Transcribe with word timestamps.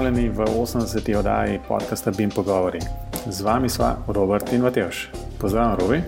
pozdravljeni 0.00 0.28
v 0.28 0.44
80. 0.44 1.16
oddaji 1.16 1.60
podcasta 1.68 2.10
Bim 2.10 2.30
Pogovori. 2.30 2.78
Z 3.28 3.40
vami 3.40 3.68
sva 3.68 3.96
Robert 4.08 4.52
in 4.52 4.62
Matejš. 4.62 5.10
Pozdravljen, 5.38 5.76
Robi. 5.76 6.02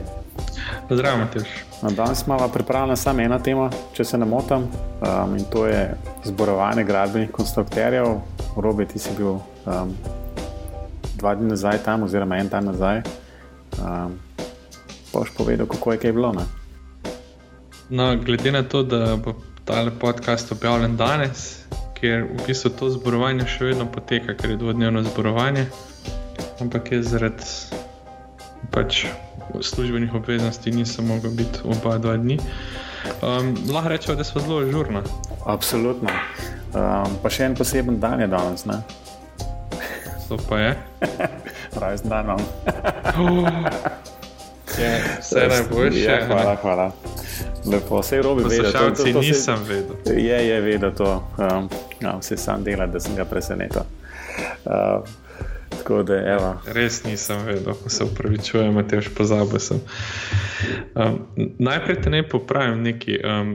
Pozdravljen, 0.88 1.20
Matejš. 1.20 1.48
No, 1.82 1.90
danes 1.90 2.18
smo 2.18 2.48
pripravljeni 2.48 2.96
samo 2.96 3.20
ena 3.20 3.38
tema, 3.38 3.70
če 3.92 4.04
se 4.04 4.18
ne 4.18 4.24
motim, 4.24 4.64
um, 4.64 5.36
in 5.36 5.44
to 5.44 5.66
je 5.66 5.94
zborovanje 6.24 6.84
gradbenih 6.84 7.30
konstruktorjev. 7.30 8.06
Robi, 8.56 8.86
ti 8.88 8.98
si 8.98 9.10
bil 9.18 9.28
um, 9.28 9.92
dva 11.20 11.34
dni 11.34 11.52
nazaj 11.52 11.82
tam, 11.84 12.02
oziroma 12.02 12.40
en 12.40 12.48
dan 12.48 12.64
nazaj. 12.64 13.02
Um, 13.76 14.16
Poš 15.12 15.36
povedal, 15.36 15.66
kako 15.66 15.92
je 15.92 15.98
kaj 15.98 16.12
bilo. 16.12 16.32
Ne? 16.32 16.48
No, 17.90 18.16
glede 18.16 18.52
na 18.52 18.62
to, 18.62 18.82
da 18.82 19.16
bo 19.16 19.34
ta 19.64 19.84
podcast 20.00 20.52
objavljen 20.52 20.96
danes, 20.96 21.61
ker 22.02 22.26
v 22.26 22.46
bistvu 22.48 22.72
to 22.74 22.90
zborovanje 22.90 23.46
še 23.46 23.70
vedno 23.70 23.86
poteka, 23.86 24.34
ker 24.34 24.50
je 24.50 24.58
dvodnevno 24.58 25.04
zborovanje, 25.06 25.68
ampak 26.58 26.90
je 26.90 27.02
zaradi 27.06 27.46
pač 28.74 29.06
službenih 29.60 30.14
obveznosti 30.14 30.70
nisem 30.70 31.06
mogel 31.06 31.30
biti 31.30 31.62
oba 31.64 31.98
dva 32.02 32.16
dni. 32.16 32.38
Um, 33.22 33.54
lahko 33.70 33.88
rečemo, 33.88 34.16
da 34.18 34.24
smo 34.24 34.40
zelo 34.40 34.66
žurni. 34.66 35.02
Absolutno. 35.46 36.10
Um, 36.74 37.16
pa 37.22 37.30
še 37.30 37.46
en 37.50 37.54
poseben 37.58 38.00
dan 38.00 38.20
je 38.20 38.26
danes. 38.26 38.66
To 40.28 40.38
pa 40.48 40.58
je. 40.58 40.72
Rojsten 41.80 42.10
dan. 42.10 42.26
je, 44.82 44.92
vse 45.20 45.46
najboljše. 45.54 46.02
Ja, 46.02 46.26
hvala, 46.26 46.56
hvala. 46.62 46.90
Lepo, 47.66 48.00
vse 48.02 48.22
robi 48.22 48.42
vedeti. 48.48 48.72
To, 48.72 48.90
to, 48.90 49.12
to 49.12 49.20
nisem 49.20 49.64
vedel. 49.68 49.96
Je, 50.18 50.38
je 50.48 50.60
vedel 50.60 50.94
to. 50.98 51.22
Um, 51.38 51.68
ja, 52.02 52.16
vse 52.18 52.36
sam 52.36 52.64
dela, 52.64 52.86
da 52.86 53.00
sem 53.00 53.16
ga 53.16 53.24
presenetil. 53.24 53.82
Uh, 54.64 55.08
da, 56.06 56.60
Res 56.74 57.02
nisem 57.04 57.44
vedel, 57.46 57.74
ko 57.74 57.90
se 57.90 58.04
upravičujem, 58.04 58.74
da 58.74 58.84
tež 58.88 59.08
pozabil 59.16 59.60
sem. 59.60 59.80
Um, 60.94 61.22
najprej 61.58 62.02
te 62.04 62.12
naj 62.12 62.26
popravim 62.28 62.82
nekaj, 62.84 63.18
um, 63.24 63.54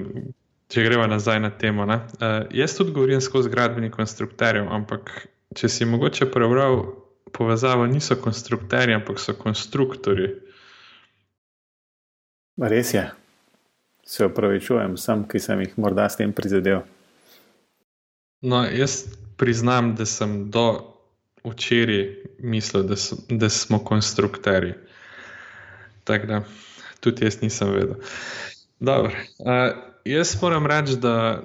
če 0.73 0.83
greva 0.83 1.07
nazaj 1.07 1.39
na 1.43 1.51
temo. 1.53 1.85
Uh, 1.85 2.47
jaz 2.51 2.75
tudi 2.77 2.95
govorim 2.95 3.21
skozi 3.21 3.51
gradbeni 3.53 3.91
konstruktorjev, 3.93 4.67
ampak 4.73 5.13
če 5.55 5.69
si 5.69 5.85
mogoče 5.85 6.27
prebral 6.33 6.81
povezavo, 7.37 7.85
niso 7.87 8.17
konstruktorji, 8.19 8.97
ampak 8.97 9.21
so 9.21 9.37
konstruktori. 9.37 10.33
Res 12.57 12.93
je 12.93 13.05
se 14.07 14.25
upravičujem 14.25 14.93
vsem, 14.95 15.25
ki 15.27 15.39
sem 15.39 15.61
jih 15.61 15.73
morda 15.77 16.07
s 16.09 16.15
tem 16.15 16.31
prizadel. 16.33 16.85
No, 18.41 18.63
jaz 18.65 19.05
priznam, 19.37 19.95
da 19.95 20.05
sem 20.05 20.51
do 20.51 20.97
včeraj 21.43 22.15
mislil, 22.39 22.83
da, 22.83 22.95
so, 22.95 23.15
da 23.29 23.49
smo 23.49 23.79
konstruktori. 23.79 24.73
Tako 26.03 26.27
da 26.27 26.41
tudi 26.99 27.25
jaz 27.25 27.41
nisem 27.41 27.71
vedel. 27.71 27.95
Dobro, 28.79 29.11
uh, 29.39 29.77
jaz 30.05 30.41
moram 30.41 30.65
reči, 30.65 30.97
da, 31.01 31.43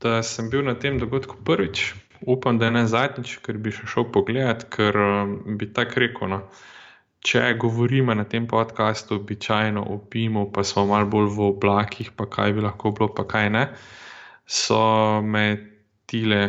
da 0.00 0.22
sem 0.22 0.50
bil 0.50 0.64
na 0.64 0.74
tem 0.74 0.98
dogodku 0.98 1.36
prvič. 1.44 1.94
Upam, 2.20 2.58
da 2.58 2.70
ne 2.70 2.86
zadnjič, 2.86 3.38
ker 3.44 3.56
bi 3.56 3.72
še 3.72 3.86
šel 3.88 4.10
pogledat, 4.12 4.66
ker 4.72 4.96
um, 4.96 5.38
bi 5.56 5.68
tako 5.72 6.02
rekel. 6.04 6.28
No, 6.28 6.40
če 7.24 7.54
govorimo 7.60 8.14
na 8.16 8.24
tem 8.28 8.46
podkastu, 8.48 9.20
običajno 9.20 9.84
o 9.88 9.98
PIM-u, 10.12 10.46
pa 10.52 10.64
smo 10.64 10.86
malo 10.88 11.08
bolj 11.08 11.30
v 11.36 11.48
oblakih, 11.52 12.12
pa 12.16 12.28
kaj 12.28 12.56
bi 12.56 12.64
lahko 12.64 12.92
bilo, 12.96 13.08
pa 13.12 13.24
kaj 13.28 13.50
ne. 13.56 13.64
So 14.44 14.80
me 15.24 15.44
tile 16.10 16.40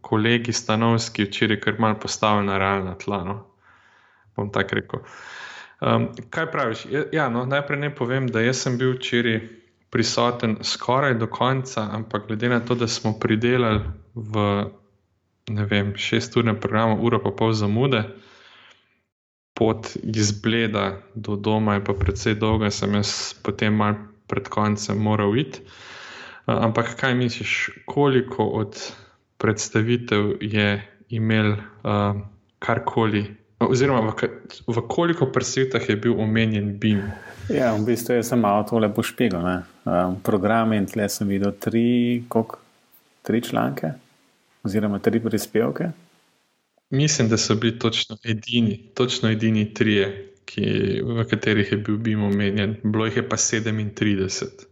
kolegi 0.00 0.52
stanovski 0.52 1.24
včeraj 1.24 1.60
kar 1.60 1.78
mal 1.80 1.98
postavili 2.00 2.46
na 2.46 2.58
realna 2.58 2.94
tla. 2.98 3.22
No? 3.24 3.38
Bom 4.36 4.52
tako 4.52 4.78
rekel. 4.78 5.00
Um, 5.80 6.08
kaj 6.30 6.50
praviš? 6.50 6.84
Ja, 6.90 7.02
ja, 7.12 7.28
no, 7.28 7.46
najprej 7.46 7.80
ne 7.80 7.94
povem, 7.94 8.28
da 8.28 8.44
sem 8.54 8.78
bil 8.78 8.94
včeraj 8.96 9.40
prisoten 9.90 10.56
skoraj 10.62 11.14
do 11.20 11.26
konca, 11.26 11.88
ampak 11.92 12.28
glede 12.28 12.48
na 12.48 12.60
to, 12.60 12.74
da 12.74 12.88
smo 12.88 13.12
pridelali 13.20 13.80
v 14.14 14.46
vem, 15.50 15.96
šesturnem 15.96 16.60
programu, 16.60 17.02
uro 17.02 17.18
pa 17.20 17.30
pol 17.30 17.52
zamude 17.52 18.04
pot 19.54 19.96
iz 20.02 20.32
Bleda 20.42 21.02
do 21.14 21.36
doma 21.36 21.74
je 21.74 21.84
pa 21.84 21.94
precej 21.94 22.34
dolga, 22.34 22.70
sem 22.70 22.94
jaz 22.94 23.34
potem 23.44 23.74
mal 23.76 23.94
pred 24.26 24.48
koncem 24.48 24.98
moral 24.98 25.36
iti. 25.36 25.60
Ampak 26.46 26.96
kaj 27.00 27.14
misliš, 27.14 27.70
koliko 27.86 28.44
od 28.44 28.92
predstavitev 29.38 30.32
je 30.40 30.82
imel 31.08 31.52
uh, 31.52 31.58
karkoli, 32.58 33.26
oziroma 33.58 34.00
v, 34.00 34.28
v 34.66 34.82
koliko 34.88 35.26
predstavitvah 35.26 35.88
je 35.88 35.96
bil 35.96 36.20
omenjen 36.20 36.78
BIM? 36.78 37.02
Ja, 37.50 37.74
v 37.74 37.84
bistvu 37.86 38.22
sem 38.22 38.40
malo 38.40 38.64
tole 38.66 38.90
pošpegel. 38.94 39.42
Um, 39.84 40.18
program 40.22 40.72
in 40.72 40.86
tle 40.86 41.08
sem 41.08 41.28
videl 41.28 41.54
tri, 41.58 42.22
koliko, 42.28 42.58
tri 43.22 43.42
članke, 43.42 43.92
oziroma 44.62 44.98
tri 44.98 45.20
prispevke. 45.20 45.90
Mislim, 46.90 47.28
da 47.28 47.36
so 47.36 47.54
bili 47.54 47.78
točno 47.78 48.16
edini, 48.24 48.90
točno 48.94 49.30
edini 49.30 49.74
trije, 49.74 50.28
ki, 50.44 50.64
v 51.04 51.24
katerih 51.30 51.72
je 51.72 51.78
bil 51.78 51.96
BIM 51.96 52.24
omenjen, 52.24 52.76
bilo 52.82 53.06
jih 53.06 53.16
je 53.16 53.28
pa 53.28 53.36
37. 53.36 54.71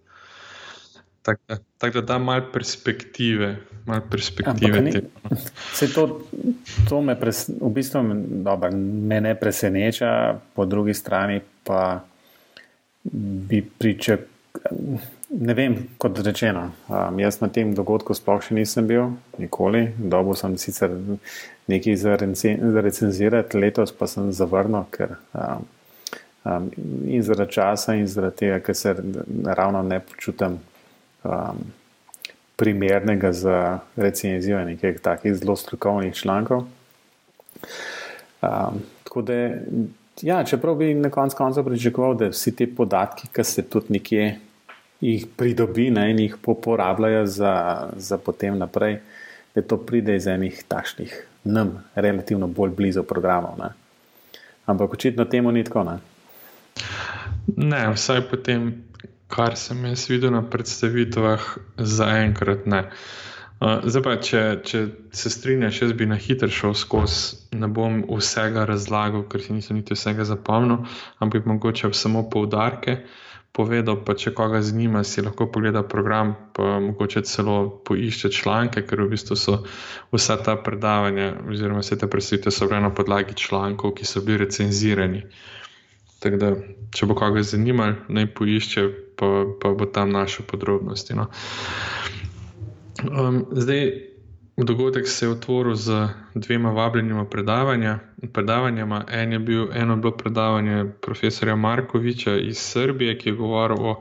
Tako 1.22 1.40
da, 1.48 1.56
tak 1.78 1.94
da 1.94 2.00
da 2.00 2.18
malo 2.18 2.46
perspektive. 2.52 3.56
Mal 3.86 4.00
perspektive 4.10 4.80
ni, 4.80 4.92
no. 4.92 5.88
to, 5.94 6.20
to 6.88 7.00
me, 7.00 7.16
pres, 7.20 7.48
v 7.48 7.70
bistvu, 7.74 8.02
dobro, 8.44 8.70
me 9.10 9.20
ne 9.20 9.34
preseneča, 9.34 10.38
po 10.54 10.64
drugi 10.64 10.94
strani 10.94 11.40
pa 11.64 12.00
bi 13.04 13.62
pričakoval. 13.78 14.26
Ne 15.30 15.54
vem, 15.54 15.76
kot 15.98 16.18
rečeno, 16.26 16.72
um, 16.88 17.18
jaz 17.22 17.36
na 17.40 17.46
tem 17.54 17.70
dogodku 17.74 18.16
sploh 18.18 18.40
še 18.42 18.56
nisem 18.56 18.88
bil, 18.90 19.12
nikoli. 19.38 19.84
Dobo 19.94 20.34
sem 20.34 20.56
sicer 20.58 20.90
nekaj 21.70 21.96
za, 21.96 22.16
za 22.18 22.82
recenzirati, 22.82 23.60
letos 23.62 23.94
pa 23.94 24.08
sem 24.10 24.32
zavrnil, 24.34 24.88
ker 24.90 25.14
um, 25.38 25.68
um, 26.42 26.66
in 27.06 27.22
zaradi 27.22 27.54
časa, 27.60 27.94
in 27.94 28.10
zaradi 28.10 28.40
tega, 28.42 28.58
ker 28.66 28.74
se 28.74 28.96
ravno 29.46 29.84
ne 29.86 30.00
počutim 30.02 30.58
um, 31.24 31.64
primernega 32.56 33.32
za 33.32 33.78
recenzijo 33.96 34.64
nekaj 34.64 34.98
takih 34.98 35.34
zelo 35.34 35.56
strokovnih 35.56 36.14
člankov. 36.14 36.64
Um, 38.42 38.82
tako 39.04 39.22
da, 39.22 39.32
ja, 40.22 40.44
čeprav 40.44 40.74
bi 40.74 40.94
na 40.94 41.10
koncu 41.10 41.36
konca 41.36 41.62
pričakoval, 41.62 42.14
da 42.14 42.28
vsi 42.28 42.56
ti 42.56 42.66
podatki, 42.74 43.28
ki 43.32 43.44
se 43.44 43.62
tudi 43.68 43.86
nekje 43.96 44.38
jih 45.00 45.26
pridobi 45.36 45.90
ne, 45.90 46.10
in 46.10 46.18
jih 46.18 46.36
uporabljajo 46.46 47.26
za, 47.26 47.88
za 47.96 48.18
potem 48.18 48.58
naprej, 48.58 48.98
da 49.54 49.62
to 49.62 49.76
pride 49.76 50.16
iz 50.16 50.26
enih 50.26 50.64
takšnih, 50.68 51.14
nam, 51.44 51.78
relativno 51.94 52.46
bolj 52.46 52.70
blizu 52.76 53.02
programov. 53.02 53.56
Ne. 53.58 53.70
Ampak 54.66 54.92
očitno 54.92 55.24
temu 55.24 55.52
ni 55.52 55.64
tako. 55.64 55.84
Ne, 55.84 55.98
ne 57.56 57.88
vsaj 57.94 58.20
potem, 58.30 58.70
kar 59.30 59.56
sem 59.56 59.84
jaz 59.86 60.08
videl 60.10 60.34
na 60.34 60.42
predstavitvah, 60.42 61.44
zaenkrat 61.78 62.66
ne. 62.66 62.84
Uh, 63.60 63.82
zdaj 63.84 64.02
pa, 64.02 64.14
če, 64.24 64.42
če 64.64 64.78
se 65.12 65.30
strinjaš, 65.30 65.82
jaz 65.82 65.90
bi 65.92 66.06
na 66.08 66.16
hitro 66.16 66.48
šel 66.48 66.72
skozi, 66.80 67.36
ne 67.60 67.68
bom 67.68 68.00
vsega 68.08 68.64
razlagal, 68.68 69.26
ker 69.28 69.44
si 69.44 69.52
nisem 69.52 69.76
niti 69.76 69.92
vsega 69.92 70.24
zapomnil, 70.24 70.86
ampak 71.20 71.48
mogoče 71.48 71.92
samo 71.92 72.24
poudarke. 72.32 73.02
Povedal, 73.50 73.98
pa 74.06 74.14
če 74.14 74.30
koga 74.30 74.60
zanima, 74.62 75.02
si 75.04 75.24
lahko 75.26 75.48
pogleda 75.50 75.82
program, 75.82 76.36
pa 76.54 76.78
mogoče 76.80 77.24
celo 77.26 77.56
poišče 77.84 78.30
članke, 78.32 78.84
ker 78.86 79.02
v 79.02 79.08
bistvu 79.10 79.36
so 79.36 79.56
vsa 80.14 80.38
ta 80.38 80.54
predavanja, 80.54 81.32
oziroma 81.50 81.82
vse 81.82 81.98
te 81.98 82.08
predstavitve 82.08 82.54
so 82.54 82.70
bile 82.70 82.78
na 82.86 82.92
podlagi 82.94 83.34
člankov, 83.34 83.96
ki 83.98 84.06
so 84.06 84.22
bili 84.22 84.44
recenzirani. 84.44 85.24
Tako 86.22 86.38
da, 86.40 86.54
če 86.94 87.10
bo 87.10 87.18
koga 87.18 87.42
zanimalo, 87.42 87.98
naj 88.08 88.30
poišče, 88.38 88.86
pa, 89.20 89.44
pa 89.60 89.74
bo 89.76 89.86
tam 89.86 90.16
našel 90.16 90.48
podrobnosti. 90.48 91.14
No. 91.14 91.28
Um, 93.04 93.44
zdaj, 93.52 94.10
Dogodek 94.62 95.08
se 95.08 95.26
je 95.26 95.30
otvoril 95.30 95.74
z 95.74 96.08
dvema 96.34 96.70
vabljenima 96.70 97.24
predavanja, 97.24 97.98
predavanjama. 98.32 99.04
En 99.08 99.32
je 99.32 99.38
bil, 99.38 99.68
eno 99.72 99.92
je 99.92 99.96
bilo 99.96 100.16
predavanje 100.16 100.84
profesorja 101.02 101.56
Markoviča 101.56 102.36
iz 102.36 102.58
Srbije, 102.58 103.18
ki 103.18 103.28
je 103.28 103.34
govoril 103.34 103.76
o, 103.80 104.00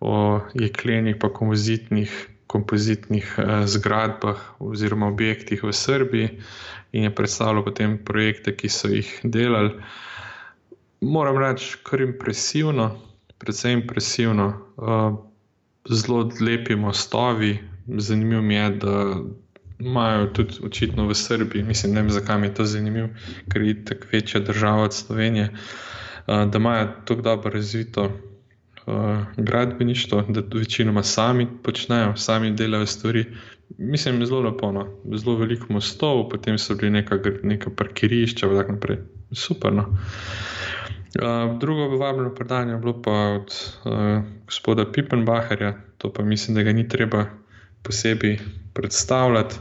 o 0.00 0.40
jeklenih 0.54 1.14
in 1.14 1.20
kompozitnih, 1.20 2.28
kompozitnih 2.46 3.34
eh, 3.38 3.66
zgradbah 3.66 4.36
oziroma 4.58 5.08
objektih 5.08 5.64
v 5.64 5.72
Srbiji 5.72 6.28
in 6.92 7.02
je 7.02 7.14
predstavljal 7.14 7.64
potem 7.64 7.98
projekte, 8.04 8.56
ki 8.56 8.68
so 8.68 8.88
jih 8.88 9.20
delali. 9.22 9.70
Moram 11.00 11.38
reči, 11.38 11.78
kar 11.82 12.00
impresivno, 12.00 12.90
predvsem 13.38 13.80
impresivno, 13.80 14.46
eh, 14.78 15.34
zelo 15.90 16.30
lepi 16.40 16.76
mostovi. 16.76 17.58
Zanimivo 17.86 18.42
mi 18.42 18.54
je, 18.54 18.70
da 18.70 19.16
imajo 19.78 20.26
tudi 20.26 20.54
očitno 20.62 21.06
v 21.08 21.14
Srbiji, 21.14 21.62
mislim, 21.62 21.94
ne 21.94 22.00
vem, 22.00 22.10
zakaj 22.10 22.38
mi 22.38 22.46
je 22.46 22.54
to 22.54 22.64
zanimivo, 22.64 23.08
ker 23.52 23.62
je 23.62 23.84
tako 23.84 24.06
večja 24.12 24.40
država 24.40 24.82
od 24.82 24.94
Slovenije, 24.94 25.48
uh, 25.52 26.50
da 26.50 26.58
imajo 26.58 26.88
tako 27.04 27.22
dobro 27.22 27.50
razvito 27.50 28.04
uh, 28.04 28.94
gradbeništvo, 29.36 30.24
da 30.28 30.42
večinoma 30.54 31.02
sami 31.02 31.48
počnejo, 31.62 32.16
sami 32.16 32.50
delajo 32.50 32.86
stvari. 32.86 33.24
Mislim, 33.78 34.26
zelo 34.26 34.40
lepo, 34.40 34.72
no. 34.72 34.86
zelo 35.16 35.36
veliko 35.36 35.72
mostov, 35.72 36.28
potem 36.28 36.58
so 36.58 36.74
bili 36.74 36.90
neka, 36.90 37.18
neka 37.42 37.70
parkirišča, 37.76 38.46
in 38.46 38.56
tako 38.56 38.72
naprej. 38.72 38.98
Super. 39.32 39.72
No. 39.72 39.82
Uh, 39.82 40.63
drugo 41.58 41.96
vabljeno 41.96 42.34
predanje 42.34 42.72
je 42.72 42.78
bilo 42.78 43.02
pa 43.02 43.10
od 43.10 43.54
uh, 43.84 44.24
gospoda 44.46 44.92
Pippenbacherja, 44.92 45.74
to 45.98 46.12
pa 46.12 46.22
mislim, 46.22 46.54
da 46.54 46.62
ga 46.62 46.72
ni 46.72 46.88
treba 46.88 47.26
posebej 47.82 48.38
predstavljati. 48.74 49.56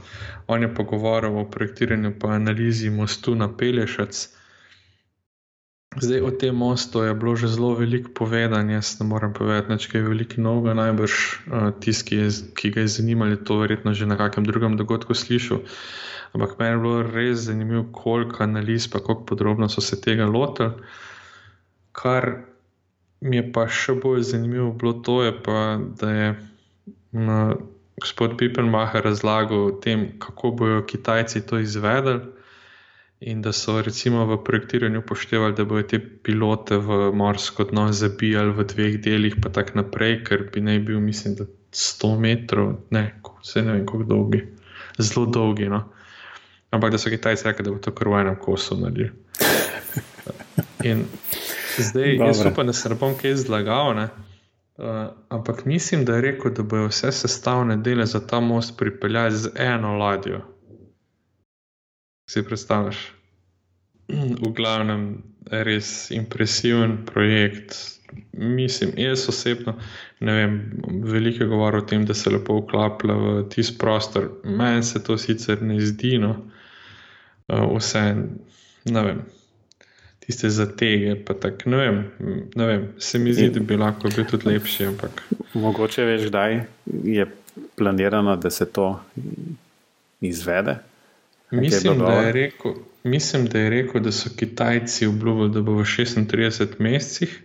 On 0.48 0.62
je 0.62 0.76
pa 0.76 0.84
govoril 0.84 1.38
o 1.38 1.50
projektiranju 1.50 2.10
in 2.10 2.32
analizi 2.32 2.90
mostu 2.90 3.36
na 3.36 3.58
Pelješac. 3.58 4.30
Zdaj 6.02 6.22
o 6.22 6.32
tem 6.32 6.56
mostu 6.56 7.04
je 7.04 7.14
bilo 7.14 7.36
že 7.36 7.48
zelo 7.48 7.76
veliko 7.76 8.10
povedano, 8.14 8.72
jaz 8.72 9.00
ne 9.00 9.06
morem 9.06 9.34
povedati, 9.34 9.68
da 9.68 9.98
je 9.98 10.04
veliko 10.04 10.42
novega, 10.42 10.74
najbrž 10.74 11.12
uh, 11.12 11.70
tisti, 11.80 12.18
ki, 12.18 12.30
ki 12.56 12.70
ga 12.70 12.82
je 12.82 12.88
zanimalo, 12.88 13.36
to 13.36 13.58
verjetno 13.58 13.94
že 13.94 14.06
na 14.06 14.18
kakem 14.18 14.44
drugem 14.44 14.78
dogodku 14.78 15.14
slišal. 15.14 15.62
Ampak 16.34 16.58
meni 16.60 16.72
je 16.72 16.78
bilo 16.78 17.04
res 17.04 17.40
zanimivo, 17.46 17.86
koliko 17.92 18.44
analiz, 18.44 18.88
pa 18.88 19.00
kako 19.00 19.26
podrobno 19.26 19.70
so 19.70 19.82
se 19.82 20.02
tega 20.02 20.26
lotili. 20.26 20.72
Kar 21.94 22.30
mi 23.24 23.40
je 23.40 23.46
pa 23.56 23.68
še 23.72 23.96
bolj 24.04 24.26
zanimivo, 24.34 24.72
bilo 24.76 24.94
to 25.06 25.22
je 25.24 25.34
pa, 25.46 25.60
da 26.00 26.10
je 26.12 26.30
uh, 26.34 27.54
gospod 28.02 28.38
Pipenmacher 28.38 29.06
razlagal 29.06 29.68
o 29.68 29.72
tem, 29.72 30.08
kako 30.20 30.52
bodo 30.52 30.82
Kitajci 30.86 31.46
to 31.48 31.60
izvedli. 31.60 32.20
In 33.24 33.42
da 33.42 33.54
so 33.56 33.78
recimo 33.82 34.26
v 34.28 34.36
projektiranju 34.44 35.00
upoštevali, 35.00 35.56
da 35.56 35.64
bodo 35.64 35.86
te 35.88 36.00
pilote 36.00 36.78
v 36.78 37.14
morsko 37.16 37.64
dno 37.70 37.86
zabijali 37.96 38.52
v 38.52 38.66
dveh 38.68 38.98
delih, 39.00 39.38
pa 39.40 39.48
tako 39.50 39.80
naprej, 39.80 40.18
ker 40.28 40.50
bi 40.52 40.60
naj 40.62 40.82
bil, 40.84 41.00
mislim, 41.00 41.38
da 41.40 41.48
100 41.72 42.10
metrov, 42.20 42.74
ne, 42.92 43.06
vse 43.40 43.64
ne 43.64 43.78
vem, 43.78 43.86
kako 43.88 44.10
dolgi, 44.10 44.42
zelo 45.00 45.26
dolgi. 45.26 45.70
No? 45.72 45.86
Ampak 46.76 46.92
da 46.92 47.00
so 47.00 47.14
Kitajci 47.14 47.48
rekli, 47.48 47.64
da 47.64 47.72
bo 47.72 47.80
to 47.80 47.96
kar 47.96 48.12
v 48.12 48.20
enem 48.26 48.36
kosu 48.44 48.76
naredili. 48.82 49.14
In 50.84 51.06
zdaj, 51.78 52.18
Dobre. 52.18 52.28
jaz 52.28 52.46
upam, 52.46 52.68
da 52.68 52.74
se 52.74 52.90
ne 52.90 52.96
bom 52.96 53.16
kaj 53.18 53.36
zlagal, 53.36 53.96
ne? 53.96 54.10
Uh, 54.78 55.14
ampak 55.30 55.66
mislim, 55.66 56.06
da 56.06 56.16
je 56.16 56.22
rekel, 56.22 56.52
da 56.52 56.64
bodo 56.64 56.88
vse 56.88 57.12
sestavne 57.12 57.78
dele 57.78 58.06
za 58.06 58.28
ta 58.28 58.40
most 58.40 58.78
pripeljali 58.78 59.36
z 59.36 59.52
eno 59.56 59.98
ladjo 59.98 60.42
si 62.30 62.44
predstavljaš. 62.44 63.12
V 64.10 64.52
glavnem, 64.56 65.24
res 65.52 66.12
impresiven 66.12 66.98
projekt. 67.06 67.76
Mislim, 68.32 68.92
jaz 68.98 69.30
osebno 69.30 69.74
ne 70.20 70.34
vem, 70.34 70.58
veliko 71.04 71.44
je 71.44 71.50
govoril 71.50 71.82
o 71.82 71.86
tem, 71.86 72.06
da 72.06 72.14
se 72.14 72.30
lepo 72.30 72.60
vklaplja 72.60 73.14
v 73.14 73.32
tisti 73.50 73.78
prostor. 73.78 74.30
Meni 74.44 74.84
se 74.84 75.04
to 75.04 75.18
sicer 75.18 75.62
ne 75.62 75.80
zdi, 75.82 76.18
no, 76.22 76.36
vse, 77.50 78.04
ne 78.86 79.04
vem, 79.08 79.24
tiste 80.26 80.50
zatege. 80.50 81.16
Tak, 81.26 81.66
ne, 81.66 81.78
vem, 81.78 82.00
ne 82.56 82.66
vem, 82.66 82.88
se 82.98 83.20
mi 83.20 83.34
zdi, 83.34 83.50
da 83.50 83.60
bi 83.60 83.78
lahko 83.78 84.10
bil 84.16 84.26
tudi 84.30 84.48
lepši. 84.48 84.86
Ampak... 84.86 85.24
Mogoče 85.54 86.06
veš, 86.06 86.28
kdaj 86.32 86.60
je 87.04 87.28
planirano, 87.76 88.36
da 88.36 88.50
se 88.50 88.66
to 88.66 89.00
izvede. 90.22 90.78
Mislim 91.52 92.00
da, 92.00 92.32
rekel, 92.32 92.74
mislim, 93.04 93.46
da 93.46 93.60
je 93.60 93.70
rekel, 93.70 94.02
da 94.02 94.12
so 94.12 94.30
Kitajci 94.36 95.08
obljubili, 95.08 95.52
da 95.54 95.62
bo 95.62 95.76
v 95.78 95.86
36 95.86 96.80
mesecih, 96.80 97.42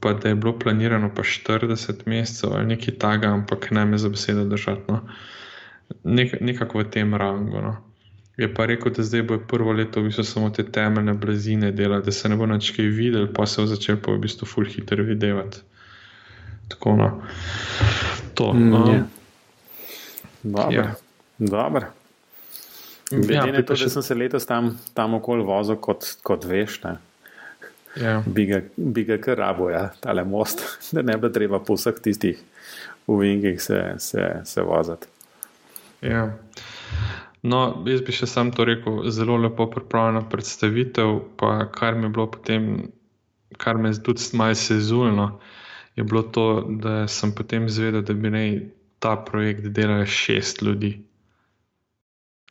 pa 0.00 0.12
da 0.12 0.28
je 0.28 0.34
bilo 0.34 0.58
planirano 0.58 1.10
pa 1.14 1.22
40 1.22 2.06
mesecev 2.06 2.52
ali 2.52 2.66
nekaj 2.66 2.94
takega, 2.98 3.32
ampak 3.32 3.70
ne 3.70 3.84
me 3.84 3.98
za 3.98 4.08
besedo 4.08 4.44
držati. 4.44 4.82
No. 4.88 5.00
Nek, 6.04 6.36
nekako 6.40 6.78
v 6.78 6.90
tem 6.90 7.14
rangu. 7.14 7.60
No. 7.60 7.76
Je 8.36 8.48
pa 8.54 8.66
rekel, 8.66 8.92
da 8.96 9.02
zdaj 9.02 9.22
bo 9.28 9.38
prvo 9.48 9.72
leto 9.72 10.00
v 10.00 10.08
bistvu 10.08 10.24
samo 10.24 10.50
te 10.50 10.64
temeljne 10.64 11.14
blazine 11.14 11.72
delati, 11.72 12.06
da 12.06 12.12
se 12.12 12.28
ne 12.28 12.36
bo 12.36 12.46
več 12.48 12.70
kaj 12.76 12.86
videl, 12.96 13.28
pa 13.34 13.46
se 13.46 13.60
bo 13.60 13.68
začel 13.68 13.98
pa 14.00 14.14
v 14.14 14.22
bistvu 14.24 14.48
full 14.48 14.68
hitro 14.70 15.04
videti. 15.04 15.64
Tako 16.70 16.96
no. 16.96 17.08
To. 18.38 18.52
Mm, 18.54 18.70
no. 18.70 19.00
Dobro. 20.42 20.70
Ja. 20.72 20.94
Dobro. 21.38 21.86
Glede 23.10 23.34
ja, 23.34 23.46
na 23.46 23.62
to, 23.62 23.74
da 23.74 23.88
sem 23.88 24.02
se 24.02 24.14
letos 24.14 24.46
tam, 24.46 24.78
tam 24.94 25.14
okoli 25.18 25.42
vozil, 25.42 25.76
kot, 25.82 26.06
kot 26.22 26.44
veš, 26.46 26.78
ja. 27.98 28.20
bi, 28.26 28.44
ga, 28.46 28.60
bi 28.76 29.04
ga 29.04 29.16
kar 29.18 29.38
rabo, 29.38 29.66
ja, 29.70 29.88
tale 30.00 30.24
most, 30.24 30.62
da 30.94 31.02
ne 31.02 31.16
bi 31.18 31.32
treba 31.32 31.58
po 31.58 31.74
vseh 31.74 31.98
tistih 32.02 32.38
uvingih 33.10 33.62
se, 33.62 33.80
se, 33.98 34.28
se 34.44 34.62
voziti. 34.62 35.10
Ja. 36.06 36.28
No, 37.42 37.60
jaz 37.88 38.02
bi 38.04 38.12
še 38.12 38.28
sam 38.28 38.50
to 38.52 38.66
rekel, 38.68 39.06
zelo 39.08 39.38
lepo 39.40 39.64
pripravljena 39.72 40.26
predstavitev, 40.28 41.14
pa 41.40 41.70
kar 41.72 41.96
mi 41.96 42.08
je 42.08 42.12
bilo 42.16 42.26
potem, 42.30 42.66
kar 43.56 43.80
me 43.80 43.92
tudi 43.96 44.26
malce 44.36 44.74
sezulno, 44.74 45.30
je 45.96 46.04
bilo 46.04 46.22
to, 46.22 46.46
da 46.82 47.06
sem 47.08 47.32
potem 47.32 47.68
zvedel, 47.68 48.04
da 48.04 48.14
bi 48.14 48.30
naj 48.30 48.50
ta 49.00 49.16
projekt 49.16 49.70
delal 49.72 50.04
šest 50.04 50.60
ljudi. 50.62 50.98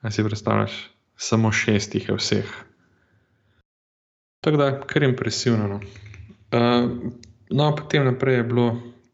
Kaj 0.02 0.12
si 0.12 0.26
predstavljaš? 0.26 0.80
Samo 1.20 1.52
šest 1.52 1.96
jih 1.96 2.10
je 2.10 2.16
vseh. 2.16 2.52
Tako 4.42 4.58
da, 4.58 4.70
kar 4.88 5.04
impresivno. 5.04 5.68
No, 5.68 5.80
uh, 6.56 7.12
no 7.50 7.76
potem 7.76 8.06
naprej 8.08 8.40
je 8.40 8.44
bilo 8.44 8.68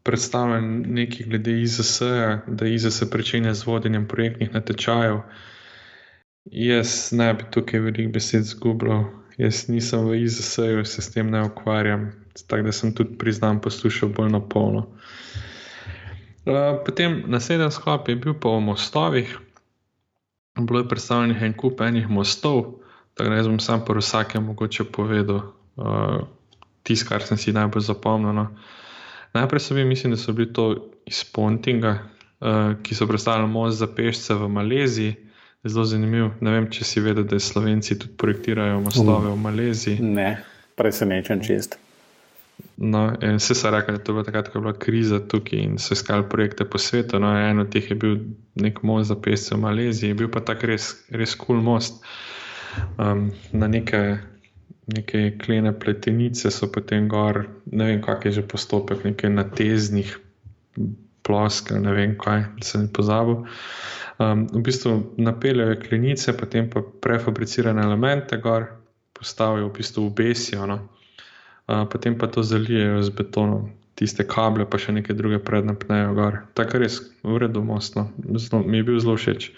predstavljeno 0.05 0.85
nekaj 0.87 1.25
glede 1.25 1.55
IZS-ja, 1.61 2.45
da 2.47 2.67
IZS 2.67 3.09
pričenja 3.11 3.53
z 3.53 3.65
vodenjem 3.65 4.07
projektnih 4.07 4.53
natečajev. 4.53 5.19
Jaz 6.45 7.11
ne 7.11 7.33
bi 7.33 7.47
tukaj 7.51 7.79
veliko 7.79 8.13
besed 8.13 8.45
zgubljal, 8.45 9.07
jaz 9.37 9.65
nisem 9.67 10.05
v 10.05 10.19
IZS-ju, 10.25 10.85
se 10.85 11.01
s 11.01 11.11
tem 11.13 11.31
ne 11.31 11.41
ukvarjam, 11.47 12.11
tako 12.47 12.67
da 12.67 12.71
sem 12.71 12.93
tudi 12.95 13.17
priznam 13.17 13.61
poslušal 13.61 14.09
bolj 14.09 14.29
na 14.31 14.39
polno. 14.39 14.87
Uh, 16.45 16.77
potem 16.85 17.23
naslednji 17.27 17.71
sklop 17.73 18.09
je 18.09 18.15
bil 18.15 18.37
pa 18.37 18.49
o 18.53 18.59
mostovih 18.61 19.39
bilo 20.61 20.79
je 20.79 20.87
predstavljenih 20.87 21.41
en 21.41 21.53
kup 21.53 21.81
enih 21.81 22.09
mostov, 22.09 22.63
tako 23.13 23.29
da 23.29 23.35
jaz 23.35 23.47
bom 23.47 23.59
sam 23.59 23.85
po 23.85 23.93
vsakem 23.93 24.43
mogoče 24.43 24.83
povedal 24.83 25.41
uh, 25.75 26.19
tisto, 26.83 27.09
kar 27.09 27.23
sem 27.23 27.37
si 27.37 27.53
najbolj 27.53 27.81
zapomnil. 27.81 28.33
No. 28.33 28.47
Najprej 29.33 29.59
so 29.59 29.75
bili, 29.75 29.87
mislim, 29.87 30.11
da 30.11 30.17
so 30.17 30.33
bili 30.33 30.53
to 30.53 30.91
iz 31.05 31.23
Pontinga, 31.33 31.99
uh, 32.39 32.81
ki 32.83 32.95
so 32.95 33.07
predstavljali 33.07 33.51
most 33.51 33.77
za 33.77 33.87
pešce 33.87 34.33
v 34.33 34.49
Maleziji. 34.49 35.15
Zelo 35.65 35.85
zanimivo. 35.85 36.29
Ne 36.45 36.51
vem, 36.53 36.67
če 36.69 36.85
si 36.85 37.01
vedel, 37.01 37.25
da 37.25 37.39
Slovenci 37.41 37.97
tudi 37.97 38.13
projektirajo 38.21 38.83
mostove 38.85 39.31
v 39.33 39.39
Maleziji. 39.41 39.97
Ne, 40.03 40.37
presenečen 40.77 41.41
čest. 41.41 41.79
No, 42.77 43.13
in 43.21 43.39
vse 43.39 43.55
se 43.55 43.71
reče, 43.71 43.87
da 43.87 43.97
je 43.97 44.03
to 44.03 44.13
bila 44.13 44.23
takrat, 44.23 44.49
ko 44.49 44.57
je 44.57 44.61
bila 44.61 44.73
kriza 44.73 45.19
tukaj 45.19 45.59
in 45.59 45.77
so 45.79 45.93
iskali 45.93 46.23
projekte 46.29 46.65
po 46.65 46.77
svetu. 46.77 47.19
No, 47.19 47.31
en 47.37 47.59
od 47.59 47.71
teh 47.73 47.89
je 47.89 47.95
bil 47.95 48.17
nek 48.55 48.83
most 48.83 49.07
za 49.07 49.15
pesce 49.15 49.55
v 49.55 49.63
Maleziji, 49.63 50.13
bil 50.13 50.29
pa 50.31 50.43
tak 50.45 50.63
res, 50.63 50.93
res 51.09 51.35
kul 51.35 51.55
cool 51.55 51.63
most. 51.63 52.03
Um, 52.99 53.31
na 53.51 53.67
neke, 53.71 54.19
neke 54.91 55.31
klene 55.41 55.73
pletenice 55.73 56.51
so 56.51 56.69
potem 56.71 57.07
gor, 57.07 57.45
ne 57.71 57.89
vem, 57.89 58.01
kak 58.03 58.27
je 58.29 58.37
že 58.39 58.47
postopek, 58.47 59.03
nekaj 59.07 59.33
nateznih 59.33 60.13
ploskev, 61.25 61.81
ne 61.81 61.95
vem 61.95 62.17
kaj, 62.19 62.45
da 62.59 62.67
se 62.67 62.83
ne 62.83 62.91
pozabil. 62.93 63.47
Um, 64.15 64.45
v 64.47 64.61
bistvu 64.63 65.15
napeljajo 65.19 65.75
klenice, 65.81 66.33
potem 66.37 66.69
pa 66.71 66.79
prefabricirane 67.01 67.83
elemente 67.83 68.37
gor, 68.39 68.69
postavijo 69.13 69.67
v 69.67 69.77
bistvu 69.79 70.07
v 70.07 70.13
besijo. 70.21 70.67
No 70.69 70.79
potem 71.65 72.17
pa 72.17 72.27
to 72.27 72.43
zalijejo 72.43 73.03
z 73.03 73.09
betonom, 73.09 73.69
tiste 73.95 74.25
kable, 74.27 74.65
pa 74.69 74.77
še 74.77 74.93
neke 74.93 75.15
druge 75.17 75.39
prednapnejo 75.41 76.13
gor. 76.13 76.39
Tako 76.53 76.83
res, 76.83 76.99
uredu 77.23 77.63
mostno, 77.65 78.11
zelo, 78.37 78.61
mi 78.63 78.81
je 78.81 78.87
bil 78.87 78.99
zelo 78.99 79.15
všeč. 79.17 79.49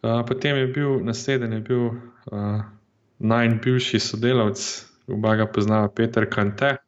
Uh, 0.00 0.22
potem 0.24 0.56
je 0.56 0.68
bil 0.72 1.02
naslednji, 1.04 1.60
je 1.60 1.64
bil 1.66 1.82
uh, 2.32 2.62
najn 3.20 3.58
bivši 3.60 4.00
sodelavec, 4.00 4.62
oba 5.12 5.34
ga 5.36 5.44
poznava 5.44 5.90
Peter 5.92 6.24
Kante. 6.24 6.78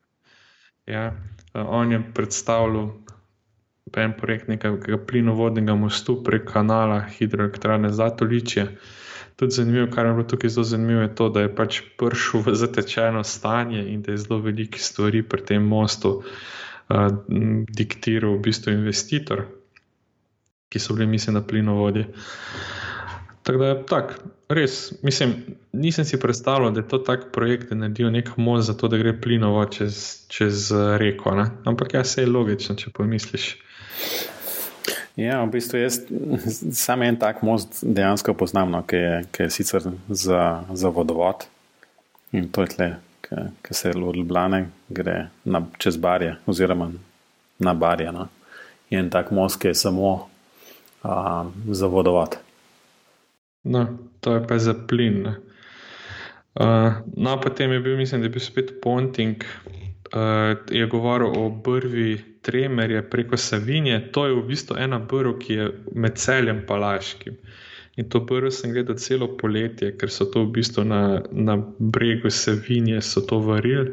Ja, 0.88 1.11
uh, 1.12 1.66
on 1.68 1.92
je 1.92 2.00
predstavljal 2.16 2.94
en 3.96 4.12
projekt 4.16 4.49
nekega 4.49 4.99
plinovodnega 5.06 5.75
mostu 5.75 6.16
prek 6.25 6.46
kanala 6.52 7.00
hidroelektrane 7.18 7.92
Zatoličje. 7.92 8.66
Tudi 9.37 9.52
zanimivo, 9.52 9.88
kar 9.90 10.06
je 10.06 10.12
bilo 10.12 10.25
tukaj 10.28 10.50
zelo 10.50 10.64
zanimivo, 10.64 11.00
je 11.00 11.14
to, 11.14 11.28
da 11.28 11.40
je 11.40 11.54
pač 11.54 11.80
prišel 11.99 12.44
v 12.46 12.54
zatečeno 12.54 13.25
stanje 13.25 13.82
in 13.92 14.02
da 14.02 14.12
je 14.12 14.18
zelo 14.18 14.40
veliko 14.40 14.78
stvari 14.78 15.22
pri 15.22 15.44
tem 15.44 15.64
mostu 15.66 16.22
uh, 16.22 17.08
diktiral 17.68 18.37
v 18.37 18.42
bistvu 18.49 18.72
investitor. 18.72 19.46
ki 20.72 20.78
so 20.80 20.94
bili, 20.94 21.06
mislim, 21.06 21.34
na 21.34 21.42
plinovodi. 21.44 22.06
Tako 23.42 23.58
da 23.58 23.66
je 23.66 23.87
tak, 23.87 24.14
res, 24.49 24.92
mislim, 25.02 25.34
nisem 25.72 26.04
si 26.04 26.20
predstavljal, 26.20 26.72
da 26.72 26.80
je 26.80 26.88
to 26.88 26.99
tak 26.99 27.26
projekt, 27.32 27.68
da 27.68 27.75
naredijo 27.75 28.11
nek 28.11 28.30
most 28.37 28.66
za 28.66 28.76
to, 28.76 28.88
da 28.88 28.96
gre 28.96 29.12
plinovod 29.20 29.75
čez, 29.75 30.25
čez 30.28 30.70
reko. 30.99 31.34
Ne? 31.34 31.50
Ampak 31.64 31.94
ja, 31.94 32.04
se 32.04 32.22
je 32.22 32.30
logično, 32.30 32.76
če 32.76 32.90
pomisliš. 32.94 33.56
Ja, 35.16 35.42
v 35.44 35.50
bistvu 35.52 35.78
jaz 35.78 35.99
samo 36.73 37.04
en 37.04 37.18
tak 37.21 37.42
most 37.44 37.82
dejansko 37.85 38.35
poznam, 38.35 38.71
no, 38.73 38.80
ki, 38.88 38.97
je, 38.97 39.16
ki 39.32 39.42
je 39.42 39.50
sicer 39.50 39.88
za, 40.09 40.64
za 40.73 40.88
vodovod 40.88 41.44
in 42.32 42.49
to 42.49 42.64
je 42.64 42.73
tle, 42.73 42.88
ki, 43.21 43.42
ki 43.62 43.75
se 43.76 43.92
od 43.92 44.16
Ljubljana 44.16 44.64
gre 44.88 45.28
na, 45.44 45.61
čez 45.78 45.97
barje, 46.00 46.37
oziroma 46.47 46.90
na 47.59 47.75
barje. 47.75 48.12
No. 48.12 48.28
Je 48.90 48.99
en 48.99 49.11
tak 49.11 49.30
most, 49.30 49.61
ki 49.61 49.73
je 49.73 49.75
samo 49.75 50.12
uh, 51.04 51.47
za 51.71 51.87
vodovod. 51.87 52.37
No, 53.64 53.87
to 54.21 54.35
je 54.35 54.47
pa 54.49 54.59
za 54.59 54.75
plin. 54.88 55.26
Uh, 56.54 56.92
no, 57.16 57.40
potem 57.40 57.73
je 57.73 57.80
bil, 57.80 57.97
mislim, 57.97 58.21
da 58.21 58.26
je 58.26 58.35
bil 58.35 58.40
spet 58.40 58.73
Ponting, 58.82 59.44
je 60.71 60.87
govoril 60.87 61.32
o 61.38 61.50
brvi 61.50 62.25
Tremerje 62.42 63.11
preko 63.11 63.37
Savinje. 63.37 64.12
To 64.12 64.26
je 64.26 64.35
v 64.35 64.47
bistvu 64.47 64.76
ena 64.78 64.99
brv, 64.99 65.38
ki 65.38 65.54
je 65.54 65.68
med 65.94 66.18
celjem 66.18 66.64
Palaškim. 66.66 67.37
In 67.97 68.09
to 68.09 68.21
brv 68.21 68.50
sem 68.50 68.73
gledal 68.73 68.97
celo 68.97 69.28
poletje, 69.37 69.92
ker 69.97 70.11
so 70.11 70.25
to 70.25 70.44
v 70.44 70.52
bistvu 70.52 70.85
na, 70.85 71.23
na 71.30 71.56
bregu 71.78 72.30
Savinje 72.30 73.00
varili, 73.30 73.92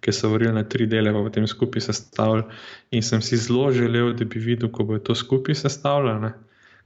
ker 0.00 0.14
so 0.14 0.28
varili 0.28 0.52
na 0.52 0.64
tri 0.64 0.86
dele, 0.86 1.12
pa 1.12 1.22
potem 1.22 1.46
skupaj 1.46 1.80
sestavljali. 1.80 2.44
In 2.90 3.02
sem 3.02 3.22
si 3.22 3.36
zelo 3.36 3.70
želel, 3.72 4.12
da 4.12 4.24
bi 4.24 4.38
videl, 4.40 4.68
kako 4.68 4.84
bo 4.84 4.98
to 4.98 5.14
skupaj 5.14 5.54
sestavljeno 5.54 6.32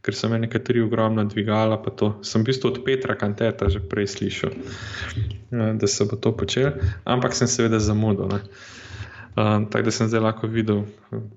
ker 0.02 0.14
so 0.14 0.28
me 0.28 0.38
nekateri 0.42 0.82
ogromno 0.82 1.24
dvigali. 1.24 1.78
Sem 2.26 2.42
v 2.42 2.50
bistvu 2.50 2.70
od 2.70 2.82
Petra 2.84 3.14
Kanteta 3.14 3.70
že 3.70 3.80
prej 3.80 4.06
slišal, 4.06 4.50
eh, 4.50 5.72
da 5.78 5.86
se 5.86 6.04
bo 6.04 6.16
to 6.16 6.34
počel, 6.36 6.74
ampak 7.04 7.34
sem 7.34 7.48
seveda 7.48 7.78
zamudil. 7.78 8.42
Um, 9.32 9.64
tako 9.70 9.84
da 9.84 9.90
sem 9.90 10.08
zdaj 10.12 10.20
lahko 10.20 10.46
videl, 10.46 10.84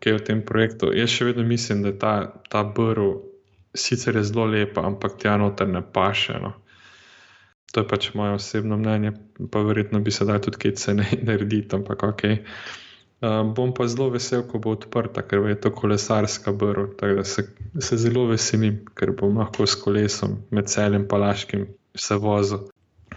kaj 0.03 0.11
je 0.11 0.17
v 0.17 0.23
tem 0.27 0.39
projektu. 0.43 0.91
Jaz 0.91 1.13
še 1.15 1.31
vedno 1.31 1.47
mislim, 1.47 1.79
da 1.79 1.93
ta, 1.95 2.13
ta 2.51 2.63
brv 2.67 3.23
sicer 3.71 4.15
je 4.19 4.23
zelo 4.23 4.45
lepa, 4.51 4.83
ampak 4.83 5.15
tja 5.15 5.37
noter 5.39 5.67
ne 5.67 5.79
paše. 5.79 6.35
No. 6.43 6.51
To 7.71 7.83
je 7.83 7.87
pač 7.87 8.11
moje 8.11 8.35
osebno 8.35 8.77
mnenje, 8.77 9.13
pa 9.51 9.63
verjetno 9.63 9.99
bi 9.99 10.11
se 10.11 10.27
dal 10.27 10.43
tudi 10.43 10.59
kaj 10.59 10.75
cene 10.75 11.07
narediti, 11.27 11.75
ampak 11.75 12.03
ok. 12.03 12.23
Um, 13.25 13.53
bom 13.53 13.71
pa 13.73 13.87
zelo 13.87 14.11
vesel, 14.13 14.43
ko 14.45 14.59
bo 14.61 14.75
odprta, 14.75 15.23
ker 15.25 15.47
je 15.49 15.55
to 15.57 15.71
kolesarska 15.73 16.51
brv. 16.51 16.91
Tako 16.99 17.15
da 17.15 17.23
se, 17.23 17.47
se 17.79 17.97
zelo 17.97 18.27
veselim, 18.29 18.83
ker 18.93 19.15
bom 19.17 19.39
lahko 19.41 19.65
s 19.65 19.79
kolesom 19.81 20.35
med 20.53 20.69
celem 20.69 21.07
Palaškim 21.07 21.65
se 21.95 22.15
vozil. 22.21 22.67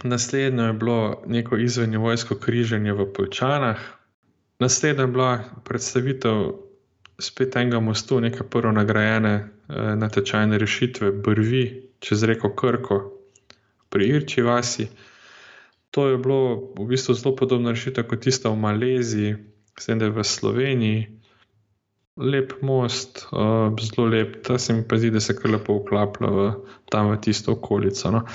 Naslednjo 0.03 0.65
je 0.65 0.73
bilo 0.73 1.21
neko 1.27 1.57
izvenje 1.57 1.97
vojsko 1.97 2.35
križanje 2.35 2.93
v 2.93 3.05
Pojčanah. 3.13 3.77
Naslednja 4.59 5.03
je 5.03 5.13
bila 5.13 5.43
predstavitev 5.67 6.41
spet 7.19 7.55
enega 7.55 7.79
mostu, 7.79 8.19
neke 8.19 8.43
prvo 8.43 8.71
nagrajene 8.71 9.33
eh, 9.35 9.95
natečajne 9.95 10.57
rešitve, 10.57 11.11
brvi 11.11 11.91
čez 11.99 12.23
reko 12.23 12.55
Krko 12.55 12.99
pri 13.89 14.09
Irči 14.09 14.41
vasi. 14.41 14.87
To 15.91 16.07
je 16.07 16.17
bilo 16.17 16.73
v 16.79 16.89
bistvu 16.89 17.13
zelo 17.13 17.35
podobna 17.35 17.75
rešitev 17.77 18.07
kot 18.07 18.25
tista 18.25 18.49
v 18.49 18.57
Maleziji, 18.57 19.35
Sedaj 19.77 20.09
je 20.09 20.15
v 20.15 20.23
Sloveniji, 20.23 21.01
lep 22.19 22.53
most, 22.61 23.27
uh, 23.31 23.71
zelo 23.79 24.07
lep, 24.07 24.43
ta 24.43 24.57
se 24.57 24.73
mi 24.73 24.83
pa 24.87 24.97
zdi, 24.97 25.11
da 25.11 25.19
se 25.19 25.35
kar 25.35 25.51
lepo 25.51 25.79
vklaplja 25.79 26.29
v, 26.29 26.51
tam 26.91 27.11
v 27.11 27.19
tisto 27.21 27.55
okolico. 27.55 28.11
No. 28.11 28.25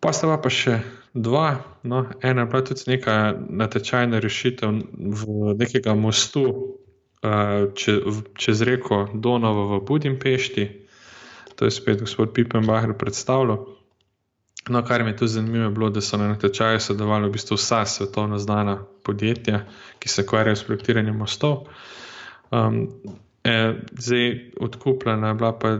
Pa 0.00 0.12
sta 0.12 0.36
pa 0.36 0.50
še 0.52 0.82
dva, 1.16 1.64
no. 1.82 2.04
ena 2.20 2.44
bila 2.44 2.64
tudi 2.66 2.84
neka 2.92 3.32
natečajna 3.48 4.20
rešitev 4.20 4.76
v 4.92 5.54
nekega 5.56 5.96
mostu 5.96 6.44
uh, 7.24 7.72
če, 7.72 7.96
v, 8.04 8.16
čez 8.36 8.60
reko 8.66 9.08
Donova 9.14 9.78
v 9.78 9.84
Budimpešti. 9.88 10.68
To 11.54 11.64
je 11.64 11.72
spet 11.72 12.02
gospod 12.02 12.34
Pipenbacher 12.34 12.92
predstavljal. 12.98 13.73
No, 14.68 14.84
kar 14.84 15.04
mi 15.04 15.10
je 15.10 15.16
tu 15.16 15.26
zanimivo, 15.26 15.64
je 15.64 15.70
bilo, 15.70 15.90
da 15.90 16.00
so 16.00 16.16
na 16.16 16.28
natečaju 16.28 16.80
sodelovali 16.80 17.28
v 17.28 17.32
bistvu 17.32 17.56
vsa 17.56 17.84
svetovno 17.86 18.38
znana 18.38 18.78
podjetja, 19.02 19.64
ki 19.98 20.08
se 20.08 20.22
ukvarjajo 20.22 20.56
s 20.56 20.64
projektiranjem 20.64 21.16
mostov. 21.16 21.66
Um, 22.50 22.88
e, 23.44 23.74
zdaj, 23.98 24.50
odkupljena 24.60 25.28
je 25.28 25.34
bila 25.34 25.58
pa 25.58 25.78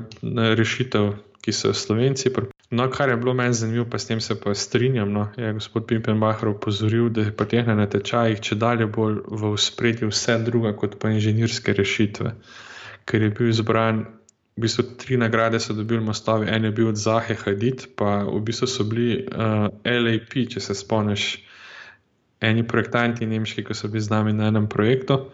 rešitev, 0.54 1.14
ki 1.40 1.52
so 1.52 1.68
jo 1.68 1.74
slovenci. 1.74 2.30
No, 2.70 2.90
kar 2.90 3.08
je 3.08 3.16
bilo 3.16 3.34
meni 3.34 3.54
zanimivo, 3.54 3.86
pa 3.90 3.98
s 3.98 4.06
tem 4.06 4.20
se 4.20 4.40
pa 4.40 4.54
strinjam, 4.54 5.12
no, 5.12 5.28
je 5.36 5.52
gospod 5.52 5.86
Pimpenbacher 5.86 6.48
opozoril, 6.48 7.08
da 7.08 7.20
je 7.20 7.36
pa 7.36 7.44
teh 7.44 7.66
na 7.66 7.74
natečajih 7.74 8.40
če 8.40 8.56
dalje 8.56 8.86
bolj 8.86 9.20
v 9.28 9.54
spredju 9.56 10.08
vse 10.08 10.38
druga 10.44 10.72
kot 10.76 10.96
pa 11.00 11.12
inženirske 11.12 11.72
rešitve, 11.72 12.34
ker 13.04 13.22
je 13.22 13.30
bil 13.30 13.48
izbran 13.48 14.04
v 14.54 14.62
bistvu 14.62 14.84
tri 14.98 15.16
nagrade 15.18 15.58
so 15.60 15.74
dobili 15.74 16.00
mostovi, 16.00 16.46
en 16.50 16.64
je 16.64 16.70
bil 16.70 16.88
od 16.88 16.96
Zahe 16.96 17.34
Hadid, 17.34 17.88
pa 17.98 18.22
v 18.22 18.38
bistvu 18.40 18.66
so 18.70 18.86
bili 18.86 19.26
uh, 19.26 19.66
eh, 19.82 19.98
LAP, 19.98 20.36
če 20.50 20.62
se 20.62 20.74
spomniš, 20.78 21.42
eni 22.44 22.62
projektanti 22.62 23.26
nemški, 23.26 23.64
ki 23.66 23.74
so 23.74 23.90
bili 23.90 24.04
z 24.04 24.14
nami 24.14 24.32
na 24.32 24.52
enem 24.52 24.68
projektu. 24.70 25.30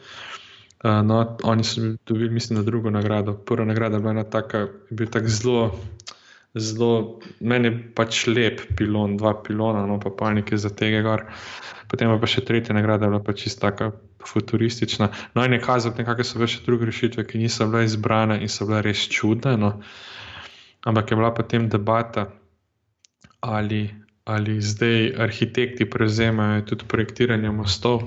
Uh, 0.81 1.03
no, 1.05 1.37
oni 1.45 1.65
so 1.65 1.93
dobili, 2.09 2.31
mislim, 2.33 2.59
na 2.59 2.65
drugo 2.65 2.91
nagrado. 2.91 3.35
Prva 3.37 3.69
nagrada 3.69 3.99
je 3.99 4.01
bila 4.01 4.17
ena 4.17 4.25
taka, 4.25 4.65
je 4.89 4.97
bil 4.97 5.11
tak 5.13 5.29
zelo 5.29 5.75
zelo, 6.55 7.21
meni 7.41 7.69
je 7.69 7.79
pač 7.95 8.25
lep 8.27 8.63
pilon, 8.77 9.17
dva 9.17 9.35
pilona, 9.43 9.85
no 9.87 10.01
pa 10.03 10.11
panike 10.11 10.59
za 10.59 10.71
tega. 10.75 11.03
Gor. 11.07 11.27
Potem 11.91 12.11
pa 12.11 12.31
še 12.31 12.45
tretja 12.47 12.75
nagrada, 12.75 13.11
bila 13.11 13.23
pa 13.23 13.35
čisto 13.35 13.67
tako 13.67 13.93
futuristična. 14.27 15.11
No, 15.35 15.45
in 15.45 15.55
je 15.57 15.63
kazal, 15.63 15.95
da 15.95 16.25
so 16.25 16.47
še 16.47 16.63
druge 16.67 16.87
rešitve, 16.91 17.25
ki 17.27 17.39
niso 17.39 17.67
bile 17.71 17.85
izbrane 17.87 18.41
in 18.43 18.49
so 18.49 18.67
bile 18.67 18.83
res 18.87 19.07
čudne. 19.11 19.57
No. 19.57 19.79
Ampak 20.87 21.11
je 21.11 21.17
bila 21.17 21.33
potem 21.35 21.69
debata, 21.69 22.31
ali, 23.41 23.89
ali 24.25 24.61
zdaj 24.61 25.15
arhitekti 25.19 25.89
prevzemajo 25.91 26.67
tudi 26.73 26.87
projektiranje 26.89 27.51
mostov. 27.51 28.05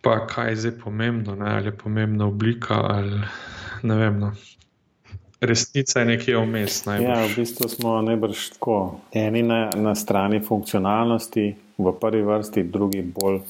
Pa 0.00 0.24
kaj 0.24 0.54
je 0.54 0.60
zdaj 0.64 0.78
pomembno, 0.80 1.34
ne? 1.36 1.50
ali 1.58 1.68
je 1.68 1.76
pomembna 1.76 2.24
oblika, 2.30 2.80
ali 2.80 3.20
ne 3.84 3.96
vem. 4.00 4.16
No 4.20 4.32
resnica 5.40 6.00
je 6.00 6.06
nekje 6.06 6.36
vmes. 6.36 6.86
Ja, 6.86 7.24
v 7.26 7.32
bistvu 7.36 7.68
smo 7.68 8.00
najbrž 8.02 8.50
tako. 8.56 9.00
Eni 9.12 9.42
na, 9.42 9.70
na 9.76 9.94
strani 9.94 10.40
funkcionalnosti, 10.40 11.54
v 11.78 11.92
prvi 12.00 12.22
vrsti, 12.22 12.62
drugi 12.62 13.02
bolj 13.02 13.40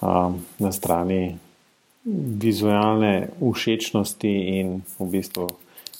um, 0.00 0.38
na 0.58 0.72
strani 0.72 1.38
vizualne 2.42 3.28
všečnosti 3.42 4.34
in 4.62 4.80
v 4.98 5.06
bistvu 5.10 5.50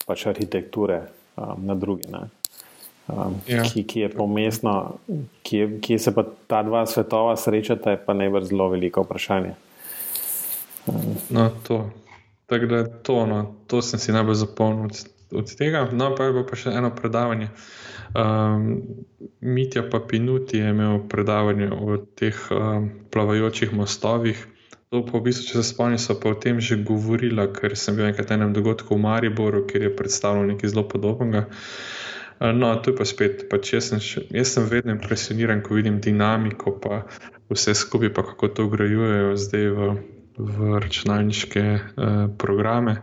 pač 0.06 0.26
arhitekture 0.30 1.10
um, 1.34 1.66
na 1.66 1.74
drugi. 1.74 2.06
Um, 2.06 3.42
ja. 3.46 3.62
ki, 3.66 3.82
ki 3.86 4.00
je 4.06 4.08
pomestno, 4.14 4.98
ki, 5.42 5.78
ki 5.82 5.98
se 5.98 6.14
pa 6.14 6.26
ta 6.46 6.62
dva 6.62 6.86
svetova 6.86 7.36
srečata, 7.36 7.94
je 7.94 8.02
pa 8.02 8.14
najbrž 8.14 8.50
zelo 8.50 8.70
veliko 8.70 9.02
vprašanje. 9.02 9.54
Um. 10.86 11.18
No, 11.30 11.50
to. 11.66 11.90
Tako 12.46 12.66
da 12.66 12.86
to, 13.02 13.26
no, 13.26 13.54
to 13.66 13.82
sem 13.82 13.98
si 13.98 14.14
najbolj 14.14 14.38
zapomnil 14.38 14.94
od 15.32 15.56
tega. 15.56 15.88
No, 15.92 16.12
pa 16.14 16.28
je 16.28 16.44
pa 16.46 16.58
še 16.58 16.74
eno 16.76 16.90
predavanje. 16.94 17.50
Um, 18.16 18.82
Mitja 19.40 19.82
Papinuti 19.90 20.58
je 20.58 20.70
imel 20.70 21.00
predavanje 21.08 21.70
o 21.72 21.96
teh 22.18 22.36
um, 22.50 22.90
plavajočih 23.10 23.74
mostovih. 23.74 24.46
To 24.94 25.02
pa 25.02 25.18
v 25.18 25.26
bistvu, 25.26 25.48
če 25.48 25.58
se 25.58 25.66
spomnim, 25.66 25.98
so 25.98 26.14
pa 26.14 26.30
o 26.30 26.38
tem 26.38 26.60
že 26.62 26.78
govorila, 26.78 27.48
ker 27.50 27.74
sem 27.74 27.98
bil 27.98 28.06
enkrat 28.06 28.30
na 28.30 28.38
enem 28.38 28.54
dogodku 28.54 28.94
v 28.94 29.02
Mariboru, 29.02 29.64
kjer 29.66 29.88
je 29.88 29.96
predstavljal 29.98 30.46
nekaj 30.52 30.72
zelo 30.72 30.86
podobnega. 30.88 31.46
Uh, 32.38 32.52
no, 32.54 32.70
tu 32.84 32.94
pa 32.94 33.04
spet, 33.08 33.48
pač 33.50 33.74
jaz, 33.74 33.90
sem 33.90 34.02
še, 34.02 34.26
jaz 34.30 34.54
sem 34.54 34.68
vedno 34.70 34.94
impresioniran, 34.94 35.64
ko 35.66 35.80
vidim 35.80 35.98
dinamiko, 36.04 36.76
pa 36.78 37.02
vse 37.50 37.74
skupaj, 37.74 38.12
pa 38.14 38.22
kako 38.30 38.52
to 38.54 38.68
ugrajujejo 38.70 39.34
zdaj 39.42 39.66
v, 39.74 39.90
v 40.38 40.70
računalniške 40.84 41.66
uh, 41.66 42.14
programe. 42.38 43.00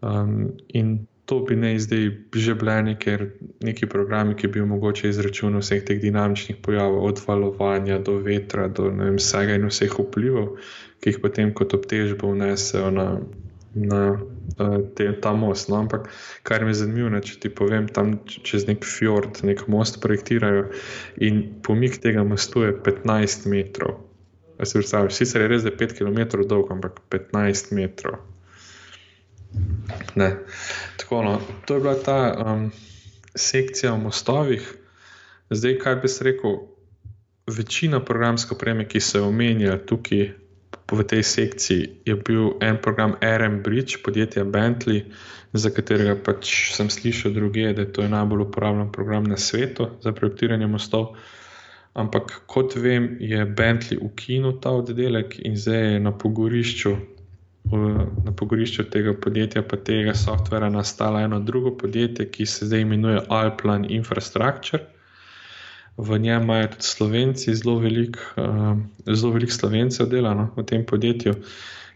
Um, 0.00 0.56
in 0.68 1.06
to 1.26 1.40
bi 1.40 1.56
ne 1.56 1.74
zdaj 1.78 2.10
že 2.34 2.54
bile 2.54 2.82
neke, 2.82 3.18
neki 3.60 3.86
programi, 3.86 4.36
ki 4.38 4.48
bi 4.48 4.60
omogočili 4.62 5.10
izračun 5.10 5.58
vseh 5.58 5.82
teh 5.84 5.98
dinamičnih 6.00 6.60
pojavov, 6.62 7.02
od 7.04 7.22
valovanja 7.26 7.98
do 7.98 8.18
vetra, 8.22 8.68
do 8.68 8.88
vem, 8.88 9.18
vsega 9.18 9.58
in 9.58 9.66
vseh 9.66 9.90
vplivov, 9.98 10.54
ki 11.02 11.10
jih 11.10 11.18
potem 11.22 11.50
kot 11.54 11.74
obtežbo 11.74 12.30
vnesejo 12.30 12.92
na, 12.94 13.08
na 13.74 14.02
te, 14.94 15.08
ta 15.20 15.32
most. 15.34 15.68
No? 15.68 15.82
Ampak 15.82 16.06
kar 16.46 16.64
mi 16.64 16.70
je 16.70 16.80
zanimivo, 16.84 17.10
če 17.18 17.40
ti 17.42 17.50
povem, 17.50 17.90
tam 17.90 18.16
čez 18.26 18.68
nek 18.70 18.86
fjord, 18.86 19.42
nek 19.42 19.66
most 19.72 19.98
projektirajo 20.04 20.68
in 21.18 21.42
pomik 21.66 21.98
tega 22.06 22.22
mostu 22.22 22.62
je 22.68 22.76
15 22.86 23.50
metrov. 23.50 23.98
Sicer 24.62 25.42
je 25.42 25.50
res, 25.50 25.66
da 25.66 25.74
je 25.74 25.76
5 25.82 25.98
km 25.98 26.46
dolg, 26.46 26.70
ampak 26.72 27.02
15 27.12 27.74
metrov. 27.76 28.22
Ne. 30.14 30.30
Tako, 30.96 31.22
no. 31.22 31.40
To 31.66 31.74
je 31.74 31.80
bila 31.80 31.94
ta 31.94 32.44
um, 32.46 32.70
sekcija 33.34 33.92
o 33.92 33.98
mostovih. 33.98 34.74
Zdaj, 35.50 35.78
kaj 35.78 35.96
bi 35.96 36.08
rekel, 36.20 36.56
večina 37.46 38.00
programske 38.04 38.54
opreme, 38.54 38.88
ki 38.88 39.00
se 39.00 39.20
omenja 39.20 39.78
tukaj 39.86 40.30
v 40.92 41.02
tej 41.02 41.22
sekciji, 41.22 41.88
je 42.06 42.14
bil 42.14 42.50
en 42.62 42.78
program 42.82 43.14
RM 43.22 43.62
Bridge, 43.62 44.02
podjetja 44.04 44.44
Bentley, 44.44 45.04
za 45.52 45.70
katerega 45.70 46.14
pač 46.22 46.74
sem 46.74 46.90
slišal 46.90 47.32
druge, 47.34 47.72
da 47.72 47.82
je 47.82 47.92
to 47.92 48.08
najbolj 48.08 48.46
uporabljen 48.46 48.92
program 48.92 49.24
na 49.24 49.36
svetu 49.36 49.88
za 50.02 50.12
projektiranje 50.12 50.66
mostov. 50.66 51.16
Ampak 51.94 52.42
kot 52.46 52.76
vem, 52.76 53.16
je 53.20 53.44
Bentley 53.44 53.98
ukinil 53.98 54.60
ta 54.60 54.70
oddelek 54.70 55.38
in 55.42 55.56
zdaj 55.56 55.92
je 55.92 56.00
na 56.00 56.12
pogorišču, 56.12 56.96
na 57.70 58.32
pogorišču 58.36 58.84
tega 58.90 59.14
podjetja, 59.22 59.62
pa 59.62 59.76
tega 59.76 60.14
softvera, 60.14 60.68
nastalo 60.70 61.20
eno 61.20 61.40
drugo 61.40 61.72
podjetje, 61.78 62.28
ki 62.30 62.46
se 62.46 62.66
zdaj 62.66 62.80
imenuje 62.80 63.22
Alplan 63.28 63.86
Infrastructure. 63.90 64.84
V 65.96 66.18
njem 66.18 66.42
imajo 66.42 66.68
tudi 66.68 66.82
slovenci, 66.82 67.54
zelo 67.54 67.78
veliko 67.78 68.20
uh, 68.36 69.32
velik 69.32 69.52
slovencev 69.52 70.06
delano 70.06 70.50
v 70.56 70.64
tem 70.64 70.84
podjetju 70.86 71.34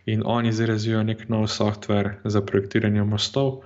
in 0.07 0.23
oni 0.25 0.53
zdaj 0.53 0.67
razvijajo 0.67 1.03
nek 1.05 1.29
nov 1.29 1.47
softver 1.47 2.15
za 2.25 2.41
projektiranje 2.41 3.05
mostov. 3.05 3.61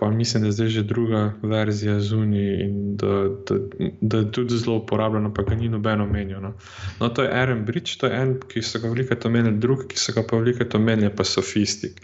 Pa 0.00 0.10
mislim, 0.10 0.42
da 0.42 0.48
je 0.48 0.52
zdaj 0.52 0.68
že 0.68 0.82
druga 0.82 1.32
verzija 1.42 1.98
zunaj 2.00 2.54
in 2.64 2.96
da, 2.96 3.28
da, 3.48 3.54
da 4.00 4.18
je 4.18 4.32
tudi 4.32 4.56
zelo 4.56 4.76
uporabljena, 4.76 5.34
pa 5.34 5.42
ga 5.42 5.54
ni 5.54 5.68
nobeno 5.68 6.06
menil. 6.06 6.40
No. 6.40 7.08
to 7.08 7.22
je 7.22 7.28
Aaron 7.28 7.64
Bridge, 7.64 7.98
to 8.00 8.06
je 8.06 8.16
en, 8.16 8.38
ki 8.48 8.62
so 8.62 8.80
ga 8.80 8.88
veliko 8.88 9.18
omenili, 9.28 9.58
drug, 9.60 9.82
ki 9.88 9.98
so 10.00 10.14
ga 10.16 10.22
pa 10.30 10.38
veliko 10.40 10.64
omenili, 10.78 11.10
pa 11.16 11.24
Sofistik. 11.24 12.00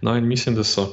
No, 0.00 0.14
in 0.16 0.28
mislim, 0.28 0.54
da 0.54 0.64
so 0.64 0.86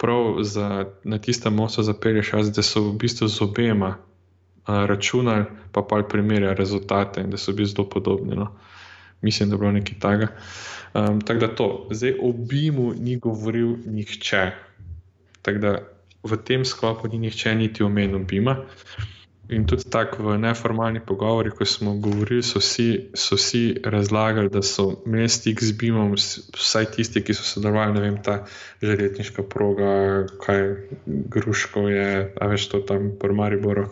prav 0.00 0.40
za, 0.40 0.86
na 1.04 1.18
tistem 1.18 1.54
mostu 1.54 1.82
zapeljali 1.82 2.22
šas, 2.22 2.48
da 2.48 2.62
so 2.62 2.80
v 2.88 2.96
bistvu 2.96 3.28
z 3.28 3.44
obema 3.44 3.92
uh, 3.98 4.74
računali, 4.88 5.44
pa 5.72 5.82
pa 5.82 6.00
primerjali 6.08 6.56
rezultate 6.56 7.20
in 7.20 7.30
da 7.30 7.36
so 7.36 7.52
bili 7.52 7.68
zelo 7.68 7.88
podobni. 7.88 8.36
No. 8.36 8.48
Mislim, 9.20 9.50
da 9.50 9.54
je 9.54 9.58
bilo 9.58 9.72
nekaj 9.72 10.00
takega. 10.00 10.32
Um, 10.94 11.20
tako 11.20 11.40
da 11.40 11.54
to, 11.54 11.88
zdaj 11.90 12.16
o 12.22 12.32
BIM-u 12.32 12.94
ni 12.96 13.16
govoril 13.16 13.76
nihče. 13.86 14.69
Tako 15.42 15.58
da 15.58 15.78
v 16.22 16.36
tem 16.44 16.64
sklopu 16.64 17.08
ni 17.08 17.18
nihče 17.18 17.54
niti 17.54 17.82
omenil 17.82 18.24
BIM-a. 18.28 18.56
In 19.50 19.64
tudi 19.66 19.82
tako 19.90 20.22
v 20.22 20.36
neformalni 20.38 21.00
pogovori, 21.02 21.50
ko 21.50 21.66
smo 21.66 21.96
govorili, 21.98 22.42
so 22.42 22.60
vsi, 22.62 23.10
so 23.18 23.34
vsi 23.34 23.82
razlagali, 23.82 24.46
da 24.46 24.62
so 24.62 25.02
imeli 25.06 25.28
stik 25.28 25.62
z 25.62 25.74
BIM-om, 25.74 26.12
vsaj 26.54 26.86
tisti, 26.94 27.22
ki 27.26 27.34
so 27.34 27.42
sodelovali, 27.42 27.96
ne 27.96 28.04
vem, 28.04 28.18
ta 28.22 28.44
železniška 28.82 29.42
proga, 29.50 29.90
kaj 30.44 30.62
Gruško 31.06 31.88
je, 31.90 32.12
a 32.30 32.50
veš 32.52 32.68
to 32.70 32.82
tam, 32.86 33.10
Pormari 33.18 33.58
Boro. 33.58 33.88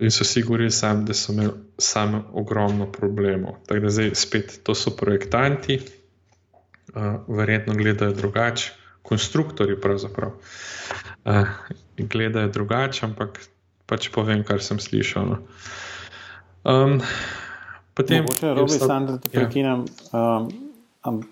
In 0.00 0.08
so 0.08 0.24
vsi 0.24 0.46
govorili, 0.48 0.72
sam, 0.72 1.04
da 1.04 1.12
so 1.12 1.36
imeli 1.36 1.52
sami 1.76 2.22
ogromno 2.32 2.88
problemov. 2.92 3.60
Tako 3.68 3.84
da 3.84 3.92
zdaj 3.92 4.14
spet 4.16 4.56
to 4.64 4.72
so 4.72 4.94
projektanti, 4.96 5.82
uh, 6.96 7.20
verjetno 7.28 7.76
gledajo 7.76 8.16
drugače 8.16 8.85
konstruktori 9.06 9.76
pravzaprav 9.80 10.34
uh, 10.34 11.52
gledajo 11.96 12.50
drugače, 12.54 13.06
ampak 13.06 13.40
pač 13.86 14.10
povem, 14.14 14.42
kar 14.46 14.62
sem 14.62 14.80
slišal. 14.82 15.30
No. 15.30 15.38
Um, 16.66 16.98
potem, 17.94 18.26
če 18.26 18.54
robi 18.58 18.80
sam, 18.80 19.06
da 19.06 19.20
te 19.22 19.30
ja. 19.30 19.44
prekinem, 19.44 19.86
um, 20.10 20.50
um, 21.06 21.22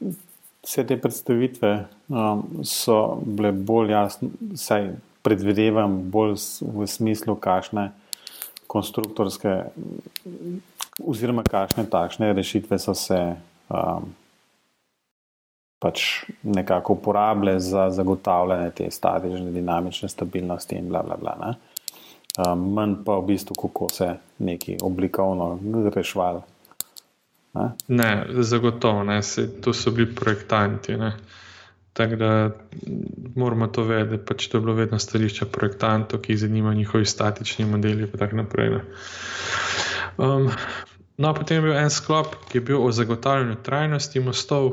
vse 0.64 0.86
te 0.86 0.98
predstavitve 1.00 1.72
um, 2.08 2.46
so 2.66 3.18
bile 3.26 3.50
bolj 3.52 3.94
jasne, 3.96 4.30
saj 4.58 4.94
predvidevam 5.26 5.98
bolj 6.14 6.38
v 6.62 6.86
smislu, 6.90 7.36
kakšne 7.40 7.90
konstruktorske 8.70 9.56
oziroma 11.02 11.44
kakšne 11.46 11.86
takšne 11.90 12.32
rešitve 12.34 12.78
so 12.78 12.94
se 12.94 13.18
um, 13.68 14.14
pač 15.84 16.24
nekako 16.42 16.96
uporabljajo 16.96 17.60
za 17.60 17.90
zagotavljanje 17.90 18.70
te 18.70 18.90
statične, 18.90 19.50
dinamične 19.52 20.08
stabilnosti 20.08 20.78
in 20.80 20.88
bla 20.88 21.02
bla 21.04 21.18
bla. 21.20 21.54
Um, 22.40 22.62
manj 22.74 22.94
pa 23.04 23.18
v 23.20 23.26
bistvu, 23.28 23.54
kako 23.60 23.88
se 23.92 24.08
neki 24.38 24.78
oblikovno 24.82 25.58
rešvali. 25.94 26.40
Ne? 27.54 27.68
ne, 27.88 28.26
zagotovo 28.40 29.04
ne, 29.04 29.22
Se, 29.22 29.60
to 29.60 29.72
so 29.72 29.90
bili 29.90 30.14
projektanti. 30.14 30.96
Tako 31.92 32.16
da 32.16 32.50
moramo 33.36 33.66
to 33.66 33.84
vedeti, 33.84 34.24
pač 34.26 34.48
to 34.48 34.56
je 34.56 34.60
bilo 34.60 34.74
vedno 34.74 34.98
stališče 34.98 35.46
projektantov, 35.52 36.20
ki 36.20 36.32
jih 36.32 36.40
zanimajo 36.40 36.74
njihovi 36.74 37.06
statični 37.06 37.64
modeli. 37.64 38.08
Um, 40.16 40.50
no, 41.16 41.34
potem 41.34 41.56
je 41.56 41.62
bil 41.62 41.76
en 41.76 41.90
sklop, 41.90 42.34
ki 42.48 42.58
je 42.58 42.66
bil 42.72 42.82
o 42.82 42.90
zagotavljanju 42.92 43.60
trajnosti 43.62 44.20
mostov. 44.20 44.72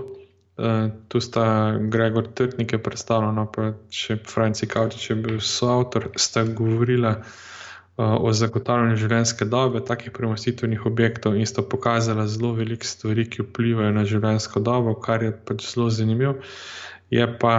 Uh, 0.61 0.91
tu 1.07 1.17
sta 1.21 1.73
Gregor 1.89 2.27
Trtnik 2.33 2.75
predstavljal, 2.83 3.33
no, 3.33 3.47
pa 3.49 3.71
še 3.89 4.19
Franci 4.29 4.67
Kavčič 4.69 5.07
je 5.09 5.15
bil 5.17 5.39
soavtor, 5.41 6.11
sta 6.21 6.43
govorila 6.45 7.15
uh, 7.17 8.13
o 8.21 8.29
zagotavljanju 8.29 8.99
življenjske 9.01 9.47
dobe 9.49 9.81
takih 9.87 10.13
premostitvenih 10.13 10.85
objektov 10.85 11.39
in 11.39 11.49
sta 11.49 11.65
pokazala 11.65 12.27
zelo 12.29 12.53
veliko 12.59 12.85
stvari, 12.85 13.25
ki 13.25 13.47
vplivajo 13.47 13.95
na 13.97 14.05
življenjsko 14.05 14.61
dobo, 14.61 14.93
kar 15.01 15.25
je 15.25 15.33
pač 15.33 15.65
zelo 15.71 15.89
zanimivo. 15.89 16.37
Je 17.09 17.25
pa 17.41 17.55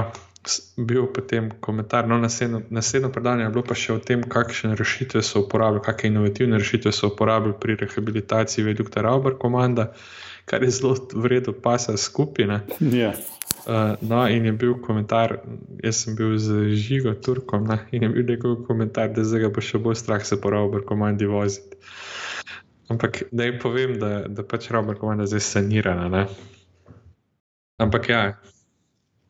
bil 0.79 1.11
potem 1.11 1.51
komentar, 1.65 2.07
no, 2.07 2.23
naslednjo 2.23 3.11
predanje 3.15 3.49
je 3.49 3.53
bilo 3.57 3.67
pa 3.67 3.75
še 3.79 3.97
o 3.97 4.01
tem, 4.03 4.23
kakšne 4.23 4.77
rešitve 4.79 5.27
so 5.27 5.43
uporabljali, 5.43 5.89
kakšne 5.91 6.15
inovativne 6.15 6.63
rešitve 6.63 6.95
so 6.95 7.11
uporabljali 7.11 7.59
pri 7.63 7.83
rehabilitaciji 7.83 8.71
vedukta 8.71 9.03
Rauber 9.03 9.35
komanda. 9.43 9.91
Uh, 9.91 10.32
kar 10.45 10.63
je 10.63 10.71
zelo 10.71 10.97
vredno, 11.15 11.53
pa 11.53 11.79
se 11.79 11.97
skupine. 11.97 12.61
Yeah. 12.81 13.17
Uh, 13.63 13.95
no, 14.01 14.29
in 14.29 14.45
je 14.45 14.53
bil 14.53 14.75
komentar, 14.83 15.37
jaz 15.85 16.03
sem 16.03 16.17
bil 16.19 16.35
z 16.39 16.75
žigo 16.75 17.15
Turkom, 17.15 17.69
ne, 17.71 17.79
in 17.95 18.03
je 18.03 18.09
bil 18.09 18.27
njegov 18.27 18.65
komentar, 18.67 19.13
da 19.15 19.23
zdaj 19.25 19.53
bo 19.55 19.63
še 19.63 19.79
bolj 19.79 20.01
strah 20.01 20.25
se 20.27 20.41
po 20.41 20.51
Robert 20.51 20.89
komandi 20.89 21.29
voziti. 21.31 21.79
Ampak 22.91 23.23
da 23.31 23.47
jim 23.47 23.61
povem, 23.63 23.95
da, 24.03 24.25
da 24.27 24.43
pač 24.43 24.67
Robert 24.75 24.99
komanda 24.99 25.29
zdaj 25.31 25.45
sanirana. 25.47 26.09
Ne. 26.11 26.27
Ampak 27.79 28.09
ja, 28.11 28.23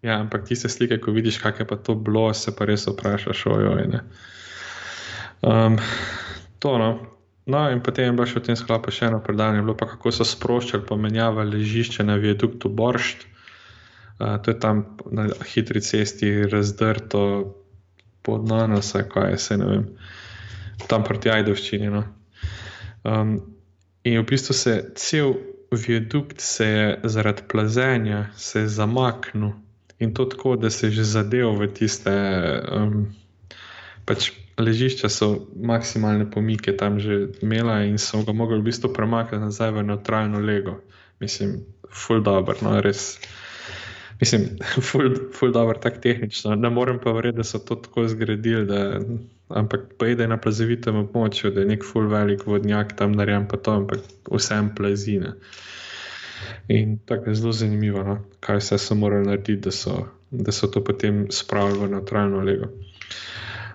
ja, 0.02 0.16
ampak 0.16 0.48
tiste 0.48 0.72
slike, 0.72 0.96
ko 1.04 1.12
vidiš, 1.12 1.38
kak 1.44 1.60
je 1.60 1.68
pa 1.68 1.76
to 1.76 1.94
bilo, 1.94 2.30
se 2.34 2.56
pa 2.56 2.64
res 2.64 2.88
vprašaš, 2.88 3.46
ojoj. 3.52 4.00
Um, 5.44 5.76
to 6.58 6.78
no. 6.78 7.11
No, 7.46 7.70
in 7.70 7.80
potem 7.82 8.06
je 8.06 8.14
bilo 8.14 8.26
še 8.28 8.38
v 8.38 8.46
tem 8.46 8.56
sklopu 8.58 8.92
še 8.94 9.08
eno 9.10 9.18
predanje, 9.18 9.64
bilo 9.64 9.74
pa 9.74 9.88
kako 9.90 10.12
so 10.14 10.26
sproščali, 10.26 10.86
pa 10.86 10.94
menjavali 10.94 11.58
ležišče 11.58 12.06
na 12.06 12.14
viaduktu 12.22 12.70
Boršt. 12.70 13.26
Uh, 14.22 14.38
to 14.38 14.54
je 14.54 14.58
tam 14.62 14.84
na 15.10 15.26
hitri 15.50 15.82
cesti 15.82 16.46
razdrto 16.46 17.22
pod 18.22 18.46
vse 18.46 19.02
kaj 19.10 19.32
je, 19.32 19.38
se 19.38 19.56
ne 19.58 19.66
vem, 19.66 19.86
tam 20.86 21.02
proti 21.02 21.30
Ajdovščini. 21.30 21.90
No. 21.90 22.04
Um, 23.02 23.32
in 24.06 24.20
v 24.20 24.26
bistvu 24.30 24.54
se 24.54 24.76
cel 24.94 25.34
viadukt 25.72 26.40
se 26.40 26.66
je 26.66 26.86
zaradi 27.10 27.42
plazenja 27.48 28.28
zamaknil 28.36 29.56
in 29.98 30.14
to 30.14 30.24
tako, 30.30 30.56
da 30.56 30.70
se 30.70 30.86
je 30.86 31.00
že 31.00 31.04
zadeval 31.04 31.58
v 31.58 31.72
tiste. 31.74 32.12
Um, 32.70 33.14
pač 34.06 34.30
ležišča 34.62 35.08
so 35.08 35.28
maksimalne 35.56 36.30
pomike 36.30 36.76
tam 36.76 36.98
že 37.00 37.28
imela 37.42 37.82
in 37.84 37.98
so 37.98 38.22
ga 38.22 38.32
mogli 38.32 38.60
v 38.60 38.70
bistvu 38.70 38.92
premakniti 38.94 39.42
nazaj 39.42 39.70
v 39.70 39.82
neutralno 39.82 40.40
lego. 40.40 40.80
Mislim, 41.20 41.62
full 41.90 42.22
dobro, 42.22 42.54
no 42.62 42.80
res. 42.80 43.18
Mislim, 44.20 44.58
full, 44.86 45.14
full 45.34 45.52
dobro, 45.52 45.78
tako 45.78 45.98
tehnično. 45.98 46.54
Ne 46.54 46.70
morem 46.70 46.98
pa 47.02 47.12
verjeti, 47.12 47.36
da 47.36 47.44
so 47.44 47.58
to 47.58 47.74
tako 47.74 48.08
zgradili, 48.08 48.66
da, 48.66 49.00
ampak 49.48 49.80
pojede 49.98 50.28
na 50.28 50.38
plazovitem 50.40 50.96
območju, 50.96 51.50
da 51.50 51.60
je 51.60 51.72
nek 51.74 51.84
full 51.84 52.08
velik 52.08 52.46
vodnjak 52.46 52.96
tam 52.96 53.12
narejen, 53.18 53.48
pa 53.50 53.56
to, 53.56 53.76
ampak 53.82 54.02
vsem 54.30 54.74
plazine. 54.74 55.34
In 56.68 56.98
tako 57.06 57.30
je 57.30 57.34
zelo 57.34 57.52
zanimivo, 57.52 58.02
no? 58.02 58.18
kaj 58.40 58.58
vse 58.62 58.78
so 58.78 58.94
morali 58.94 59.26
narediti, 59.26 59.60
da 59.66 59.70
so, 59.70 59.98
da 60.30 60.52
so 60.52 60.66
to 60.66 60.84
potem 60.84 61.26
spravili 61.30 61.78
v 61.78 61.90
neutralno 61.96 62.42
lego. 62.46 62.70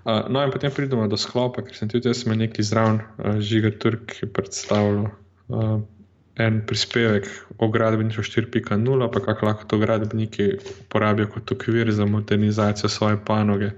Uh, 0.07 0.23
no, 0.31 0.39
in 0.39 0.51
potem 0.51 0.71
pridemo 0.71 1.03
do 1.11 1.17
sklopa, 1.19 1.59
ker 1.67 1.75
sem 1.75 1.89
tudi 1.91 2.07
jaz 2.07 2.23
imel 2.23 2.45
neki 2.45 2.63
zraven, 2.63 3.01
uh, 3.19 3.41
žiga 3.43 3.73
Turk, 3.75 4.05
ki 4.07 4.21
je 4.23 4.29
predstavljal 4.31 5.09
uh, 5.51 5.81
en 6.39 6.61
prispevek 6.69 7.27
o 7.59 7.67
gradbeništvu 7.67 8.23
4.0, 8.23 9.09
pa 9.11 9.19
kako 9.19 9.45
lahko 9.45 9.67
to 9.67 9.79
gradbeniki 9.81 10.45
uporabijo 10.85 11.27
kot 11.33 11.51
okvir 11.51 11.91
za 11.91 12.05
modernizacijo 12.05 12.89
svoje 12.89 13.17
panoge. 13.25 13.71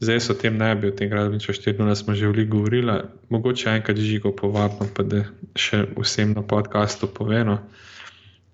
Zdaj 0.00 0.20
so 0.20 0.32
o 0.32 0.38
tem 0.38 0.56
ne 0.56 0.74
bi, 0.76 0.92
o 0.92 0.94
tem 0.94 1.10
gradbeništvu 1.10 1.54
4.0 1.54 1.94
smo 1.94 2.14
že 2.14 2.30
veliko 2.30 2.56
govorili, 2.56 3.00
mogoče 3.28 3.70
enkrat 3.70 3.98
žigo 3.98 4.30
povabimo, 4.36 4.86
pa 4.94 5.02
da 5.02 5.24
še 5.58 5.88
vsem 5.98 6.38
na 6.38 6.46
podkastu 6.46 7.10
povemo 7.10 7.58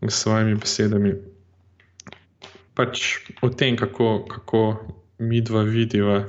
s 0.01 0.15
svojimi 0.25 0.55
besedami. 0.55 1.15
pač 2.75 3.19
o 3.43 3.49
tem, 3.49 3.77
kako, 3.77 4.25
kako 4.25 4.87
mi 5.19 5.41
dva 5.41 5.63
vidiva 5.63 6.25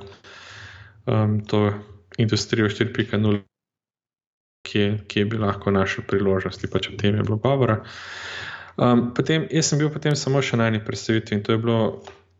um, 1.05 1.39
to 1.45 1.73
industrijo 2.17 2.69
4.0, 2.69 3.41
kje, 4.65 4.99
kje 5.07 5.25
bi 5.25 5.37
lahko 5.37 5.71
našli 5.71 6.03
priložnosti, 6.07 6.67
pač 6.71 6.89
o 6.89 6.97
tem 6.97 7.15
je 7.15 7.23
bilo 7.23 7.37
govora. 7.37 7.83
Um, 8.75 9.11
potem, 9.15 9.47
jaz 9.51 9.71
sem 9.71 9.79
bil 9.79 9.89
potem 9.93 10.15
samo 10.19 10.41
še 10.43 10.57
na 10.59 10.67
eni 10.67 10.81
predstavitvi 10.83 11.37
in 11.37 11.43
to 11.43 11.55
je 11.55 11.61
bilo 11.61 11.79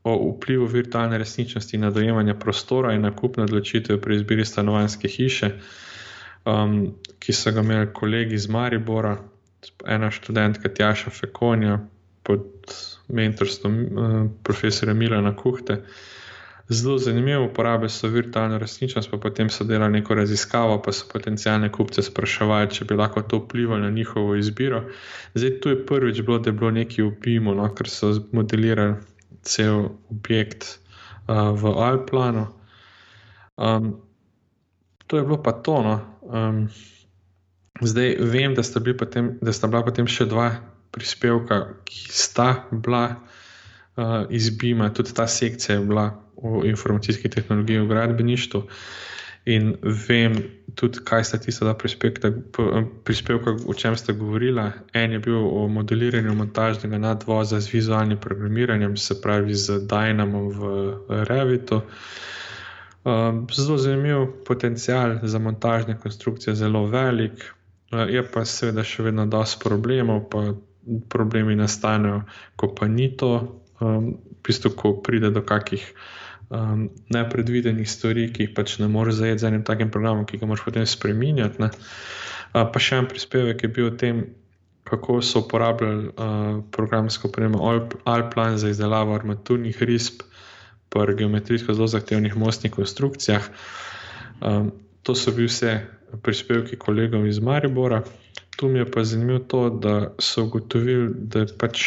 o 0.06 0.16
vplivu 0.36 0.68
virtualne 0.70 1.18
resničnosti 1.18 1.78
na 1.82 1.90
dojemanje 1.90 2.36
prostora 2.40 2.94
in 2.94 3.02
nakupne 3.02 3.48
odločitve 3.48 3.98
pri 4.02 4.20
izbiri 4.20 4.46
stanovanske 4.46 5.10
hiše, 5.10 5.50
um, 6.46 6.76
ki 7.20 7.34
so 7.34 7.54
ga 7.56 7.64
imeli 7.66 7.90
kolegi 7.94 8.38
iz 8.38 8.50
Maribora, 8.52 9.16
ena 9.86 10.12
študentka 10.14 10.70
Tjaša 10.70 11.10
Fekonja 11.10 11.80
pod 12.24 12.76
mentorstvom 13.08 13.80
uh, 13.82 14.20
profesora 14.44 14.94
Milana 14.94 15.34
Kuhte. 15.36 15.82
Zelo 16.70 16.98
zanimivo, 16.98 17.44
uporabe 17.46 17.90
so 17.90 18.08
virtualno 18.10 18.58
resničnost, 18.58 19.12
pa 19.12 19.18
potem 19.22 19.50
so 19.50 19.64
delali 19.64 20.00
neko 20.00 20.16
raziskavo, 20.18 20.80
pa 20.82 20.92
so 20.92 21.06
potencijalne 21.12 21.70
kupce 21.72 22.02
spraševali, 22.02 22.72
če 22.74 22.88
bi 22.90 22.98
lahko 22.98 23.22
to 23.22 23.38
vplivalo 23.44 23.84
na 23.84 23.92
njihovo 23.94 24.36
izbiro. 24.36 24.82
Zdaj, 25.36 25.60
tu 25.62 25.70
je 25.70 25.86
prvič 25.86 26.22
bilo, 26.22 26.40
da 26.40 26.50
je 26.50 26.58
bilo 26.58 26.72
nekaj 26.72 27.06
upimo, 27.06 27.54
no, 27.54 27.70
ker 27.76 27.90
so 27.90 28.10
modelirali 28.34 28.96
cel 29.46 29.92
objekt 30.10 30.80
uh, 31.28 31.54
v 31.54 31.76
Alplanu. 31.78 32.48
Um, 33.58 33.94
to 35.08 35.18
je 35.18 35.24
bilo 35.24 35.38
pa 35.44 35.52
to. 35.52 35.84
No. 35.84 36.00
Um, 36.22 36.70
zdaj 37.82 38.18
vem, 38.20 38.56
da 38.58 38.64
sta, 38.64 38.82
potem, 38.98 39.38
da 39.42 39.54
sta 39.54 39.68
bila 39.68 39.84
potem 39.86 40.10
še 40.10 40.26
dva 40.26 40.50
prispevka, 40.96 41.62
ki 41.86 42.10
sta 42.10 42.66
bila 42.72 43.20
uh, 43.96 44.26
iz 44.30 44.50
Bima, 44.50 44.94
tudi 44.94 45.14
ta 45.14 45.28
sekcija 45.28 45.80
je 45.80 45.86
bila 45.86 46.10
v 46.44 46.66
informacijski 46.70 47.30
tehnologiji 47.30 47.80
v 47.80 47.88
gradbeništvu. 47.88 48.64
In 49.46 49.76
vem 49.84 50.40
tudi, 50.76 51.00
kaj 51.06 51.24
sta 51.24 51.38
tista 51.38 51.74
prispevka, 51.78 52.32
prispevka, 53.04 53.54
o 53.68 53.74
čem 53.74 53.96
sta 53.98 54.14
govorila. 54.14 54.72
En 54.94 55.12
je 55.12 55.20
bil 55.20 55.38
o 55.38 55.68
modeliranju 55.68 56.34
montažnega 56.34 56.98
nadvoza 56.98 57.60
z 57.60 57.74
vizualnim 57.74 58.18
programiranjem, 58.18 58.98
se 58.98 59.22
pravi 59.22 59.54
z 59.54 59.86
Dynamo 59.86 60.50
v 60.50 60.62
Revitu. 61.30 61.82
Um, 63.06 63.46
zelo 63.54 63.78
zanimiv 63.78 64.26
potencial 64.46 65.20
za 65.24 65.40
montažne 65.40 66.00
konstrukcije, 66.00 66.56
zelo 66.56 66.88
velik, 66.90 67.46
je 67.92 68.24
pa 68.34 68.46
seveda 68.46 68.84
še 68.84 69.06
vedno 69.06 69.28
dosti 69.30 69.62
problemov, 69.62 70.26
pa 70.30 70.56
problemi 71.10 71.56
nastanejo, 71.56 72.24
ko 72.58 72.74
pa 72.74 72.88
ni 72.88 73.12
to, 73.18 73.62
um, 73.80 74.16
v 74.16 74.40
bistvu, 74.46 74.72
ko 74.78 74.94
pride 75.04 75.32
do 75.34 75.42
kakih 75.42 75.84
um, 76.50 76.90
nepredvidenih 77.10 77.90
stvari, 77.90 78.30
ki 78.34 78.48
jih 78.48 78.56
pač 78.56 78.78
ne 78.80 78.90
moreš 78.92 79.22
zajeti 79.22 79.44
z 79.44 79.52
enim 79.52 79.64
takim 79.68 79.92
programom, 79.92 80.26
ki 80.26 80.40
ga 80.42 80.50
moraš 80.50 80.66
potem 80.68 80.88
spremenjati. 80.88 81.62
Uh, 81.62 82.66
pa 82.66 82.82
še 82.82 83.02
en 83.02 83.10
prispevek 83.12 83.66
je 83.66 83.72
bil 83.72 83.92
o 83.92 83.96
tem, 83.96 84.26
kako 84.86 85.18
so 85.26 85.42
uporabljali 85.42 86.12
uh, 86.14 86.62
programsko 86.72 87.28
opremo 87.28 87.58
Alplan 88.06 88.58
za 88.62 88.70
izdelavo 88.70 89.16
armaturnih 89.16 89.82
risb 89.82 90.22
pri 90.94 91.16
geometrijsko 91.18 91.74
zelo 91.74 91.88
zahtevnih 91.90 92.38
mostnih 92.38 92.72
konstrukcijah. 92.72 93.50
Um, 94.42 94.72
to 95.04 95.16
so 95.16 95.34
bili 95.34 95.50
vse 95.50 95.80
prispevki 96.22 96.78
kolegov 96.78 97.28
iz 97.28 97.40
Maribora. 97.40 98.04
Tu 98.56 98.70
mi 98.70 98.80
je 98.80 98.92
pa 98.92 99.04
zanimivo 99.04 99.40
to, 99.40 99.70
da 99.70 100.14
so 100.20 100.46
ugotovili, 100.46 101.10
da 101.18 101.46
pač 101.60 101.82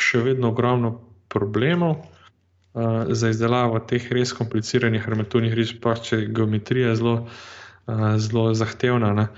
še 0.00 0.22
vedno 0.24 0.50
ogromno 0.50 0.94
problemov, 1.28 1.98
uh, 2.00 3.10
za 3.10 3.30
izdelavo 3.30 3.80
teh 3.80 4.06
res 4.12 4.34
kompliciranih 4.36 5.04
armaturnih 5.06 5.54
risb, 5.54 5.82
pa 5.82 5.96
če 5.96 6.26
geometrija 6.34 6.94
zelo, 6.98 7.16
uh, 7.24 8.08
zelo 8.18 8.48
zahtevna. 8.54 9.12
Ne? 9.14 9.28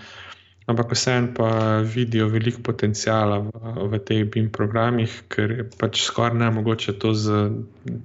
Ampak 0.66 0.92
vseeno 0.92 1.30
pa 1.34 1.78
vidijo 1.78 2.26
veliko 2.28 2.62
potencijala 2.62 3.38
v, 3.38 3.50
v 3.86 3.98
teh 4.02 4.24
BIM 4.26 4.50
programih, 4.50 5.12
ker 5.30 5.52
je 5.60 5.66
pač 5.78 6.02
skoraj 6.02 6.34
ne 6.34 6.50
mogoče 6.50 6.96
to 6.98 7.14
z 7.14 7.46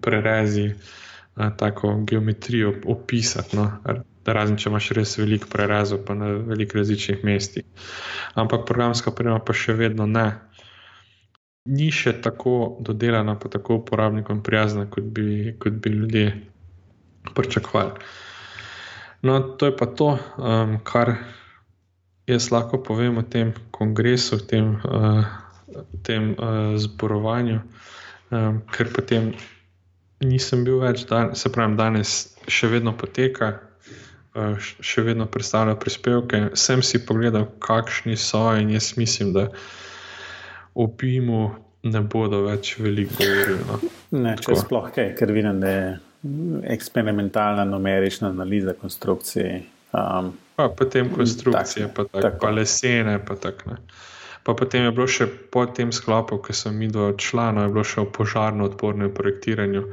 prerezi, 0.02 0.68
a, 0.70 1.48
eh, 1.48 1.52
tako 1.58 1.96
geometrijo 2.06 2.76
opisati. 2.86 3.58
No? 3.58 3.66
Razen 4.26 4.60
če 4.62 4.70
imaš 4.70 4.92
res 4.94 5.18
veliko 5.18 5.50
prerezov, 5.50 6.04
pa 6.06 6.14
na 6.14 6.30
veliko 6.52 6.78
različnih 6.78 7.24
mestih. 7.26 7.66
Ampak 8.38 8.68
programska 8.70 9.10
oprema 9.10 9.40
pa 9.42 9.58
še 9.58 9.74
vedno 9.74 10.06
ne 10.06 10.28
ni 11.66 11.92
še 11.94 12.16
tako 12.22 12.78
dodelana, 12.82 13.36
pa 13.40 13.50
tako 13.50 13.82
uporabnikom 13.82 14.42
prijazna, 14.44 14.88
kot 14.90 15.04
bi, 15.14 15.54
kot 15.62 15.78
bi 15.84 15.94
ljudje 15.94 16.26
pričakovali. 17.36 17.92
No, 19.22 19.40
to 19.40 19.70
je 19.70 19.76
pa 19.78 19.86
to, 19.86 20.18
um, 20.38 20.80
kar 20.84 21.14
jaz 22.28 22.50
lahko 22.52 22.82
povem 22.82 23.18
o 23.22 23.22
tem 23.22 23.54
kongresu, 23.72 24.40
o 24.40 24.40
tem, 24.40 24.80
uh, 24.82 25.26
tem 26.02 26.32
uh, 26.34 26.74
zborovanju, 26.82 27.60
um, 28.32 28.62
ker 28.74 28.90
potem 28.96 29.34
nisem 30.26 30.66
bil 30.66 30.82
več, 30.82 31.06
dan, 31.10 31.36
se 31.38 31.52
pravi, 31.54 31.78
danes 31.78 32.16
še 32.50 32.72
vedno 32.74 32.96
poteka. 32.98 33.60
Uh, 34.32 34.56
še 34.64 35.04
vedno 35.04 35.26
predstavljajo 35.28 35.78
prispevke. 35.78 36.38
Sem 36.56 36.80
si 36.88 37.02
pogledal, 37.04 37.50
kakšni 37.60 38.16
so, 38.16 38.46
in 38.56 38.70
jaz 38.72 38.94
mislim, 38.96 39.34
da 39.36 39.50
uh, 39.50 39.66
o 40.74 40.88
BIM-u 40.88 41.42
ne 41.84 42.02
bodo 42.02 42.44
več 42.46 42.76
veliko 42.80 43.18
govorili. 43.18 43.66
No. 43.68 43.80
Ne, 44.22 44.36
če 44.42 44.56
sploh 44.60 44.90
kaj, 44.94 45.14
ker 45.18 45.34
vidim, 45.34 45.62
da 45.64 45.72
je 45.72 45.86
eksperimentalna 46.76 47.66
numerična 47.66 48.30
analiza 48.30 48.74
konstrukcije. 48.78 49.62
Um, 49.98 50.34
pa 50.56 50.70
potem 50.78 51.10
konstrukcije, 51.14 51.88
tak, 51.88 51.96
pa, 51.96 52.04
tak, 52.04 52.22
tako. 52.22 52.42
pa 52.46 52.52
lesene. 52.54 53.18
Pa, 53.26 53.36
tak, 53.36 53.64
pa 54.44 54.54
potem 54.54 54.86
je 54.86 54.92
bilo 54.96 55.08
še 55.10 55.28
po 55.54 55.66
tem 55.66 55.92
sklopu, 55.96 56.38
ki 56.46 56.56
sem 56.56 56.78
jih 56.86 56.94
do 56.94 57.12
članov, 57.18 57.68
je 57.68 57.76
bilo 57.78 57.88
še 57.88 58.04
o 58.04 58.12
požarno 58.14 58.70
odpornem 58.70 59.14
projektiranju. 59.14 59.88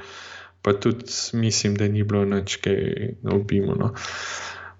Pa 0.62 0.74
tudi 0.74 1.08
mislim, 1.38 1.78
da 1.78 1.88
ni 1.88 2.04
bilo 2.04 2.26
nič 2.28 2.58
kaj 2.60 3.14
na 3.24 3.38
obimu. 3.38 3.78
No. 3.78 3.94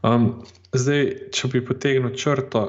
Um, 0.04 0.30
zdaj, 0.76 1.32
če 1.32 1.50
bi 1.54 1.64
potegnil 1.64 2.12
črto, 2.18 2.66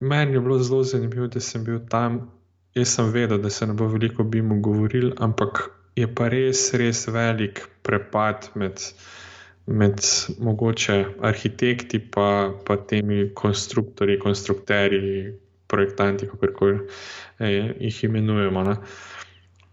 Meni 0.00 0.32
je 0.32 0.40
bilo 0.40 0.58
zelo 0.58 0.82
zanimivo, 0.82 1.26
da 1.26 1.40
sem 1.40 1.64
bil 1.64 1.80
tam. 1.90 2.30
Jaz 2.74 2.94
sem 2.94 3.10
vedel, 3.12 3.38
da 3.38 3.50
se 3.50 3.66
ne 3.66 3.74
bo 3.74 3.88
veliko 3.88 4.22
bimo 4.22 4.60
govoril, 4.62 5.10
ampak 5.18 5.70
je 5.96 6.06
pa 6.14 6.28
res, 6.28 6.68
res 6.78 7.06
velik 7.10 7.64
prepad 7.82 8.50
med, 8.54 8.78
med 9.66 9.98
mogoče 10.38 10.98
arhitekti 11.30 11.98
in 11.98 12.06
pa, 12.14 12.28
pa 12.66 12.76
temi 12.76 13.32
konstruktorji, 13.34 14.18
konstrukterji, 14.22 15.32
projektanti, 15.66 16.28
kako 16.30 16.52
koli 16.54 16.78
eh, 17.38 17.74
jih 17.80 18.04
imenujemo. 18.04 18.62
Ne. 18.64 18.76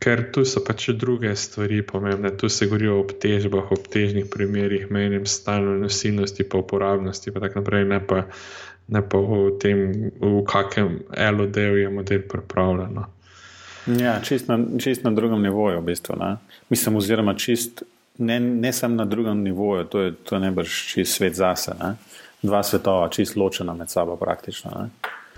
Ker 0.02 0.26
tu 0.34 0.44
so 0.46 0.62
pač 0.66 0.90
druge 1.00 1.36
stvari 1.40 1.84
pomembne, 1.86 2.34
tu 2.38 2.50
se 2.50 2.66
govori 2.68 2.90
o 2.92 3.00
obtežbah, 3.00 3.72
obtežnih 3.72 4.26
primerih, 4.34 4.90
menjem 4.92 5.26
stalno 5.26 5.78
nosilnosti, 5.80 6.50
pa 6.50 6.60
uporabnosti, 6.66 7.32
pa 7.32 7.46
tako 7.46 7.62
naprej, 7.62 7.86
ne 7.94 8.02
pa 8.08 8.26
ne 8.88 9.02
pa 9.02 9.18
v 9.18 9.58
tem, 9.62 10.12
v 10.22 10.44
kakem 10.46 11.00
LOD-ju 11.10 11.78
je 11.78 11.90
model 11.90 12.22
pripravljen. 12.30 12.94
No. 12.94 13.06
Ja, 13.86 14.20
čist 14.22 14.48
na, 14.48 14.58
čist 14.82 15.04
na 15.04 15.12
drugem 15.12 15.42
nivoju, 15.42 15.82
v 15.82 15.86
bistvu. 15.86 16.18
Ne? 16.20 16.36
Mislim, 16.70 16.96
oziroma 16.96 17.36
čist, 17.38 17.84
ne, 18.18 18.40
ne 18.40 18.74
samo 18.74 18.96
na 18.96 19.06
drugem 19.06 19.44
nivoju, 19.44 19.84
to 19.84 20.02
je, 20.02 20.14
to 20.16 20.40
najbrž 20.40 20.78
čist 20.94 21.18
svet 21.18 21.36
zase. 21.36 21.76
Ne? 21.80 21.96
Dva 22.42 22.64
svetova, 22.64 23.10
čist 23.10 23.36
ločena 23.36 23.74
med 23.74 23.90
sabo, 23.90 24.18
praktično. 24.18 24.90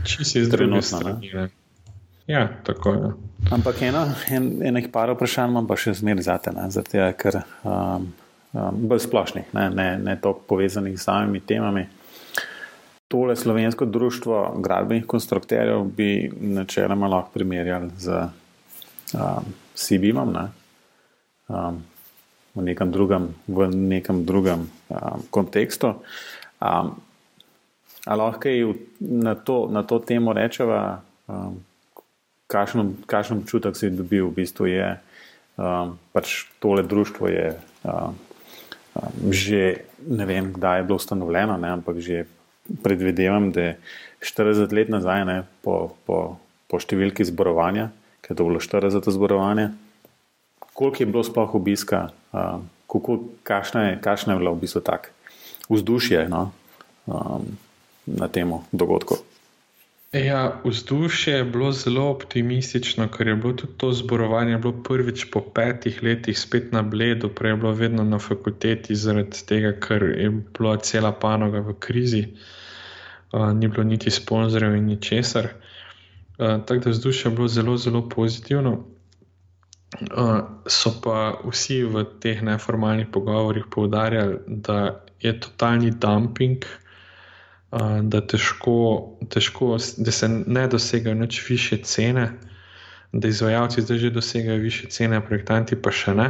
Čist 0.03 0.35
iz 0.35 0.49
druge 0.49 0.81
strani. 0.81 1.31
Ja, 2.27 2.47
tako 2.63 2.93
je. 2.93 3.11
Ampak 3.51 3.81
eno, 3.81 4.03
en, 4.29 4.49
enih 4.63 4.89
par 4.91 5.11
vprašanj 5.15 5.51
imam 5.51 5.67
pa 5.67 5.77
še 5.79 5.93
zmeraj 5.95 6.25
zate, 6.27 6.51
zato 6.75 7.05
ker 7.15 7.37
um, 7.63 8.09
um, 8.51 8.81
bolj 8.91 9.05
splošnih, 9.05 9.53
ne, 9.55 9.69
ne, 9.71 9.85
ne 10.03 10.15
toliko 10.19 10.43
povezanih 10.49 10.97
z 10.99 11.07
samimi 11.07 11.39
temami 11.39 11.85
tole 13.07 13.35
slovensko 13.35 13.85
društvo 13.85 14.55
gradbenih 14.63 15.05
konstruktorjev 15.05 15.83
bi 15.83 16.31
načeloma 16.41 17.07
lahko 17.07 17.31
primerjali 17.33 17.89
z 17.97 18.27
um, 19.13 19.53
Sibimom 19.75 20.33
ne? 20.33 20.47
um, 21.47 21.83
v 22.55 22.61
nekem 22.61 22.91
drugem, 22.91 23.33
v 23.47 23.67
nekem 23.71 24.25
drugem 24.25 24.67
um, 24.89 25.23
kontekstu. 25.29 25.93
Um, 26.61 26.95
Ali 28.07 28.21
lahko 28.23 28.49
na 28.99 29.35
to, 29.35 29.67
na 29.67 29.83
to 29.83 29.99
temo 29.99 30.31
rečeva, 30.33 31.03
um, 31.27 31.59
kakšen 32.47 33.43
občutek 33.43 33.75
si 33.75 33.91
dobil, 33.91 34.31
v 34.31 34.35
bistvu 34.39 34.65
je 34.71 34.95
um, 35.59 35.99
pač 36.15 36.47
tole 36.63 36.87
društvo 36.87 37.27
je 37.27 37.47
um, 37.83 38.15
um, 38.95 39.11
že 39.27 39.83
ne 40.07 40.23
vem, 40.23 40.55
kdaj 40.55 40.79
je 40.79 40.85
bilo 40.87 40.95
ustanovljeno, 40.95 41.59
ne, 41.59 41.69
ampak 41.75 41.99
že 41.99 42.23
predvidevam, 42.83 43.51
da 43.51 43.61
je 43.61 43.77
40 44.21 44.73
let 44.73 44.89
nazaj, 44.89 45.25
ne, 45.25 45.41
po, 45.61 45.93
po, 46.07 46.37
po 46.67 46.79
številki 46.81 47.25
zborovanja, 47.27 47.89
ki 48.21 48.33
je 48.33 48.39
to 48.39 48.47
bilo 48.47 48.63
40 48.63 49.11
zborovanje. 49.13 49.69
Koliko 50.73 51.03
je 51.03 51.09
bilo 51.09 51.23
sploh 51.25 51.55
obiska, 51.57 52.07
uh, 52.33 52.59
kakšno 53.43 53.83
je, 53.83 53.93
je 54.03 54.37
bilo 54.37 54.53
v 54.55 54.61
bistvu 54.61 54.81
tako 54.85 55.13
vzdušje 55.69 56.27
no, 56.31 56.51
um, 57.05 57.57
na 58.05 58.27
tem 58.27 58.51
dogodku? 58.71 59.19
Ja, 60.11 60.61
vzdušje 60.63 61.33
je 61.33 61.43
bilo 61.43 61.71
zelo 61.71 62.09
optimistično, 62.09 63.09
ker 63.11 63.27
je 63.27 63.35
bilo 63.35 63.53
tudi 63.53 63.73
to 63.77 63.91
zborovanje 63.91 64.57
bilo 64.57 64.83
prvič 64.83 65.25
po 65.31 65.41
petih 65.41 66.03
letih 66.03 66.39
spet 66.39 66.71
na 66.71 66.81
bledu, 66.81 67.29
prej 67.29 67.51
je 67.51 67.57
bilo 67.57 67.71
vedno 67.71 68.03
na 68.03 68.19
fakulteti, 68.19 68.95
zaradi 68.95 69.43
tega, 69.47 69.73
ker 69.79 70.03
je 70.03 70.29
bila 70.29 70.77
cela 70.77 71.11
panoga 71.11 71.59
v 71.59 71.75
krizi, 71.79 72.23
uh, 73.33 73.51
ni 73.51 73.67
bilo 73.67 73.83
niti 73.83 74.11
sponzorjev 74.11 74.75
in 74.75 74.85
ničesar. 74.85 75.49
Uh, 76.37 76.63
tako 76.65 76.79
da 76.79 76.89
vzdušje 76.89 77.31
je 77.31 77.35
bilo 77.35 77.47
zelo, 77.47 77.77
zelo 77.77 78.09
pozitivno. 78.09 78.87
Uh, 80.01 80.39
so 80.67 80.95
pa 81.03 81.35
vsi 81.43 81.83
v 81.83 82.05
teh 82.19 82.41
neformalnih 82.41 83.07
pogovorih 83.11 83.65
poudarjali, 83.71 84.39
da 84.47 85.03
je 85.19 85.39
totalni 85.39 85.91
dumping 85.91 86.63
da, 87.71 88.21
težko, 88.27 89.17
težko, 89.29 89.77
da 89.97 90.11
se 90.11 90.29
ne 90.29 90.67
dosegajo 90.71 91.19
več 91.19 91.41
više 91.49 91.81
cene, 91.83 92.29
da 93.11 93.27
izvajalci 93.27 93.81
zdaj 93.81 93.97
že 93.97 94.09
dosegajo 94.15 94.61
više 94.61 94.87
cene, 94.89 95.19
projektanti 95.25 95.75
pa 95.75 95.91
še 95.91 96.15
ne. 96.15 96.29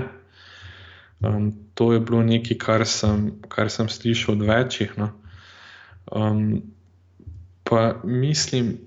Um, 1.19 1.53
to 1.73 1.93
je 1.93 1.99
bilo 1.99 2.23
nekaj, 2.23 2.57
kar 2.61 2.85
sem, 2.85 3.31
kar 3.49 3.69
sem 3.73 3.89
slišal 3.89 4.35
od 4.35 4.43
večjih. 4.49 4.97
No. 4.97 5.11
Um, 6.11 6.61
pa 7.63 8.01
mislim, 8.03 8.77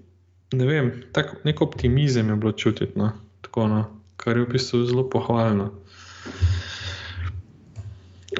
ne 0.54 0.66
vem, 0.66 0.92
tak, 1.12 1.40
nek 1.44 1.62
optimizem 1.62 2.28
je 2.30 2.36
bilo 2.36 2.52
čutiti, 2.52 2.98
no. 2.98 3.12
Tako, 3.42 3.66
no, 3.68 3.82
kar 4.16 4.38
je 4.38 4.46
v 4.46 4.52
bistvu 4.54 4.84
zelo 4.86 5.08
pohvalno. 5.10 5.72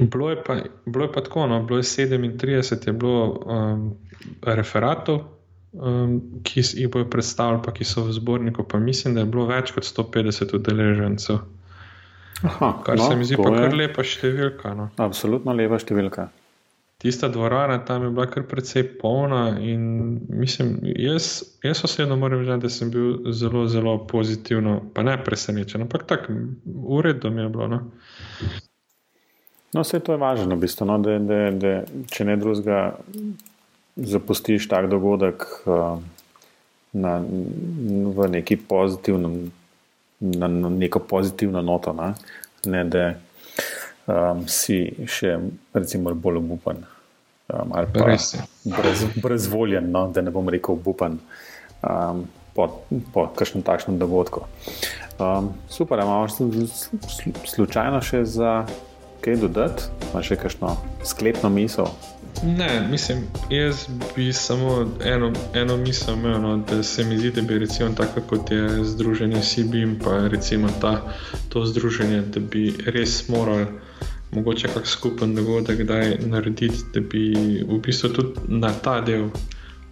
Bilo 0.00 0.30
je, 0.30 0.38
pa, 0.44 0.56
bilo 0.86 1.04
je 1.04 1.12
pa 1.12 1.20
tako, 1.20 1.46
no, 1.46 1.62
bilo 1.62 1.78
je 1.78 1.82
37, 1.82 2.86
je 2.86 2.92
bilo 2.92 3.40
um, 3.46 3.84
referatov, 4.42 5.20
um, 5.72 6.20
ki 6.42 6.62
jih 6.64 6.90
bojo 6.90 7.08
predstavili, 7.10 7.62
pa 7.64 7.72
ki 7.72 7.84
so 7.84 8.04
v 8.04 8.12
zborniku, 8.12 8.64
pa 8.68 8.78
mislim, 8.78 9.14
da 9.14 9.24
je 9.24 9.30
bilo 9.30 9.46
več 9.46 9.74
kot 9.76 9.84
150 9.84 10.56
udeležencev. 10.56 11.40
Aha, 12.42 12.72
kar 12.84 12.96
no, 12.96 13.08
se 13.08 13.16
mi 13.16 13.24
zdi 13.28 13.36
pa 13.36 13.52
kar 13.52 13.74
lepa 13.76 14.04
številka. 14.06 14.74
No. 14.76 14.88
Absolutno 15.02 15.52
lepa 15.56 15.80
številka. 15.80 16.30
Tista 17.00 17.30
dvorana 17.32 17.78
tam 17.88 18.02
je 18.04 18.10
bila 18.12 18.26
kar 18.28 18.44
precej 18.48 18.84
polna, 19.00 19.56
in 19.64 20.20
mislim, 20.28 20.74
jaz, 20.84 21.30
jaz 21.64 21.80
osebno 21.84 22.16
moram 22.20 22.42
reči, 22.44 22.58
da 22.60 22.68
sem 22.72 22.90
bil 22.92 23.30
zelo, 23.32 23.64
zelo 23.72 23.94
pozitivno, 24.08 24.74
pa 24.94 25.04
ne 25.04 25.16
presenečen, 25.24 25.86
ampak 25.86 26.04
tako, 26.08 26.36
uredno 26.98 27.30
mi 27.32 27.40
je 27.40 27.48
bilo. 27.48 27.68
No. 27.72 27.80
No, 29.72 29.84
vse 29.84 30.00
to 30.02 30.16
je 30.16 30.18
važno, 30.18 30.56
v 30.56 30.64
bistvu, 30.64 30.86
no, 30.88 30.98
da, 30.98 31.18
da, 31.22 31.38
da 31.54 31.74
če 32.10 32.26
ne 32.26 32.34
drugega 32.40 32.80
zapustiš 33.96 34.66
tak 34.70 34.88
dogodek 34.90 35.46
uh, 35.66 36.00
na, 36.92 37.12
v 38.10 38.28
neki 38.34 38.58
pozitivnem, 38.66 39.36
na, 40.20 40.48
na 40.48 40.70
neko 40.74 41.02
pozitivno 41.06 41.62
noto, 41.62 41.94
ne, 41.94 42.14
ne 42.66 42.82
da 42.90 43.04
um, 44.10 44.42
si 44.50 44.82
še 45.06 45.36
recimo 45.74 46.14
bolj 46.14 46.42
obupan 46.42 46.82
um, 46.82 47.72
ali 47.78 47.86
pa 47.94 48.10
brez, 48.64 49.06
brezvoljen, 49.22 49.90
no, 49.90 50.08
da 50.10 50.22
ne 50.26 50.34
bom 50.34 50.48
rekel 50.50 50.74
obupan 50.74 51.18
um, 51.86 52.26
po, 52.54 52.68
po 53.14 53.28
kakšnem 53.38 53.62
takšnem 53.62 53.98
dogodku. 54.02 54.46
Um, 55.20 55.54
super, 55.70 56.02
imamo 56.02 56.26
slučajno 57.46 58.00
še 58.02 58.24
za 58.24 58.64
kaj 59.20 59.36
dodati, 59.36 59.90
imaš 60.10 60.32
še 60.32 60.36
kakšno 60.40 60.76
sklepno 61.04 61.50
misel? 61.52 61.90
Ne, 62.44 62.86
mislim, 62.90 63.26
jaz 63.50 63.84
bi 64.16 64.32
samo 64.32 64.86
eno, 65.04 65.32
eno 65.54 65.76
misel 65.76 66.14
imel, 66.14 66.40
no, 66.40 66.56
da 66.70 66.82
se 66.82 67.04
mi 67.04 67.18
zdi, 67.18 67.30
da 67.30 67.42
bi 67.42 67.58
recimo 67.58 67.90
tako 67.96 68.20
kot 68.20 68.50
je 68.50 68.84
združenje 68.84 69.42
CBIM, 69.42 69.98
pa 70.04 70.28
recimo 70.28 70.68
ta, 70.80 71.14
to 71.48 71.64
združenje, 71.66 72.22
da 72.32 72.40
bi 72.40 72.74
res 72.86 73.28
morali 73.28 73.66
mogoče 74.32 74.68
kak 74.74 74.86
skupen 74.86 75.34
dogodek 75.34 75.80
kdaj 75.80 76.18
narediti, 76.26 76.84
da 76.94 77.00
bi 77.00 77.24
v 77.68 77.80
bistvu 77.82 78.08
tudi 78.08 78.40
na 78.48 78.72
ta 78.72 79.00
del 79.00 79.28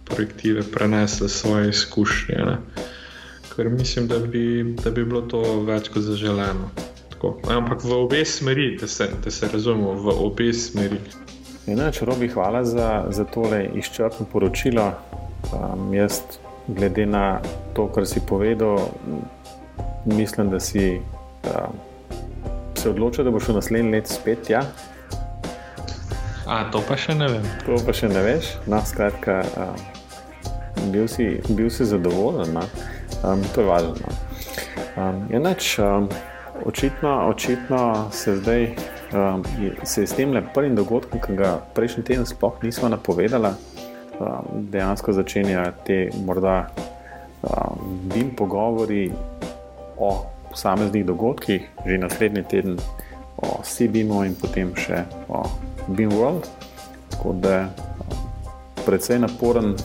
projektive 0.05 0.63
prenesli 0.63 1.29
svoje 1.29 1.69
izkušnje. 1.69 2.35
Ne. 2.35 2.57
Ker 3.55 3.69
mislim, 3.69 4.07
da 4.07 4.19
bi, 4.19 4.75
da 4.83 4.91
bi 4.91 5.05
bilo 5.05 5.21
to 5.21 5.43
več 5.67 5.89
kot 5.89 6.03
zaželeno 6.03 6.71
tako. 7.19 7.37
Ampak 7.51 7.83
v 7.83 7.91
obe 7.91 8.25
smeri, 8.25 8.77
da 8.79 8.87
se, 8.87 9.09
da 9.23 9.31
se 9.31 9.49
razumemo, 9.53 9.93
v 9.93 10.07
obe 10.23 10.53
smeri. 10.53 10.99
Inače, 11.67 12.05
Robi, 12.05 12.27
hvala 12.27 12.63
za, 12.65 13.05
za 13.09 13.23
tole 13.23 13.69
izčrpno 13.75 14.25
poročilo. 14.31 14.91
Um, 15.53 15.93
jaz, 15.93 16.21
glede 16.67 17.05
na 17.05 17.39
to, 17.73 17.87
kar 17.87 18.07
si 18.07 18.19
povedal, 18.27 18.79
mislim, 20.05 20.49
da 20.49 20.59
si 20.59 20.99
um, 21.43 21.75
se 22.75 22.89
odločil, 22.89 23.23
da 23.23 23.31
boš 23.31 23.47
v 23.47 23.55
naslednjem 23.55 23.91
letu 23.91 24.13
spet. 24.13 24.49
Ja? 24.49 24.63
A, 26.47 26.63
to 26.71 26.81
pa 26.87 26.97
še 26.97 27.13
ne 27.15 27.27
vem. 27.27 27.45
To 27.67 27.77
pa 27.85 27.93
še 27.93 28.09
ne 28.09 28.23
veš. 28.23 28.55
No, 28.67 28.81
skratka, 28.85 29.43
um, 29.59 30.89
bil, 30.91 31.07
si, 31.07 31.37
bil 31.49 31.69
si 31.69 31.85
zadovoljen, 31.85 32.55
no? 32.55 32.65
um, 33.21 33.43
to 33.53 33.61
je 33.61 33.67
važno. 33.67 33.93
No? 33.99 34.17
Um, 34.97 35.21
inač, 35.29 35.75
um, 35.79 36.09
Očitno, 36.65 37.27
očitno 37.27 38.07
se 38.11 38.35
zdaj 38.35 38.75
um, 39.13 39.43
se 39.83 40.07
s 40.07 40.13
tem 40.13 40.33
prvim 40.53 40.75
dogodkom, 40.75 41.19
ki 41.19 41.35
ga 41.35 41.59
prejšnji 41.73 42.03
teden 42.03 42.25
sploh 42.25 42.63
nismo 42.63 42.89
napovedali, 42.89 43.47
um, 44.19 44.67
dejansko 44.71 45.13
začenjajo 45.13 45.71
te 45.85 46.09
morda 46.25 46.67
um, 47.41 47.99
bil 48.13 48.29
pogovori 48.37 49.11
o 49.97 50.25
posameznih 50.49 51.05
dogodkih, 51.05 51.69
že 51.85 51.97
naslednji 51.97 52.43
teden 52.43 52.77
o 53.37 53.61
CBIM-u 53.63 54.23
in 54.25 54.35
potem 54.35 54.75
še 54.75 55.03
o 55.29 55.43
BIM 55.87 56.11
World. 56.11 56.47
Tako 57.09 57.33
da 57.33 57.55
je 57.55 57.63
um, 57.65 58.19
precej 58.85 59.19
naporen 59.19 59.75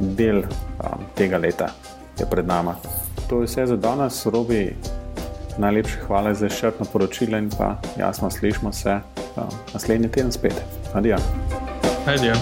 del 0.00 0.42
um, 0.42 1.06
tega 1.14 1.38
leta 1.38 1.72
je 2.18 2.26
pred 2.26 2.46
nami. 2.46 2.74
To 3.28 3.40
je 3.40 3.46
vse 3.46 3.66
za 3.66 3.76
danes, 3.76 4.26
robi. 4.26 4.72
Najlepša 5.58 6.06
hvala 6.06 6.34
za 6.34 6.48
šrtno 6.48 6.86
poročilo 6.92 7.38
in 7.38 7.50
pa 7.50 7.76
jasno 7.98 8.30
slišmo 8.30 8.72
se 8.72 9.00
uh, 9.36 9.42
naslednji 9.72 10.08
teden 10.08 10.32
spet. 10.32 10.54
Adijo. 10.94 11.16
Adijo. 12.06 12.34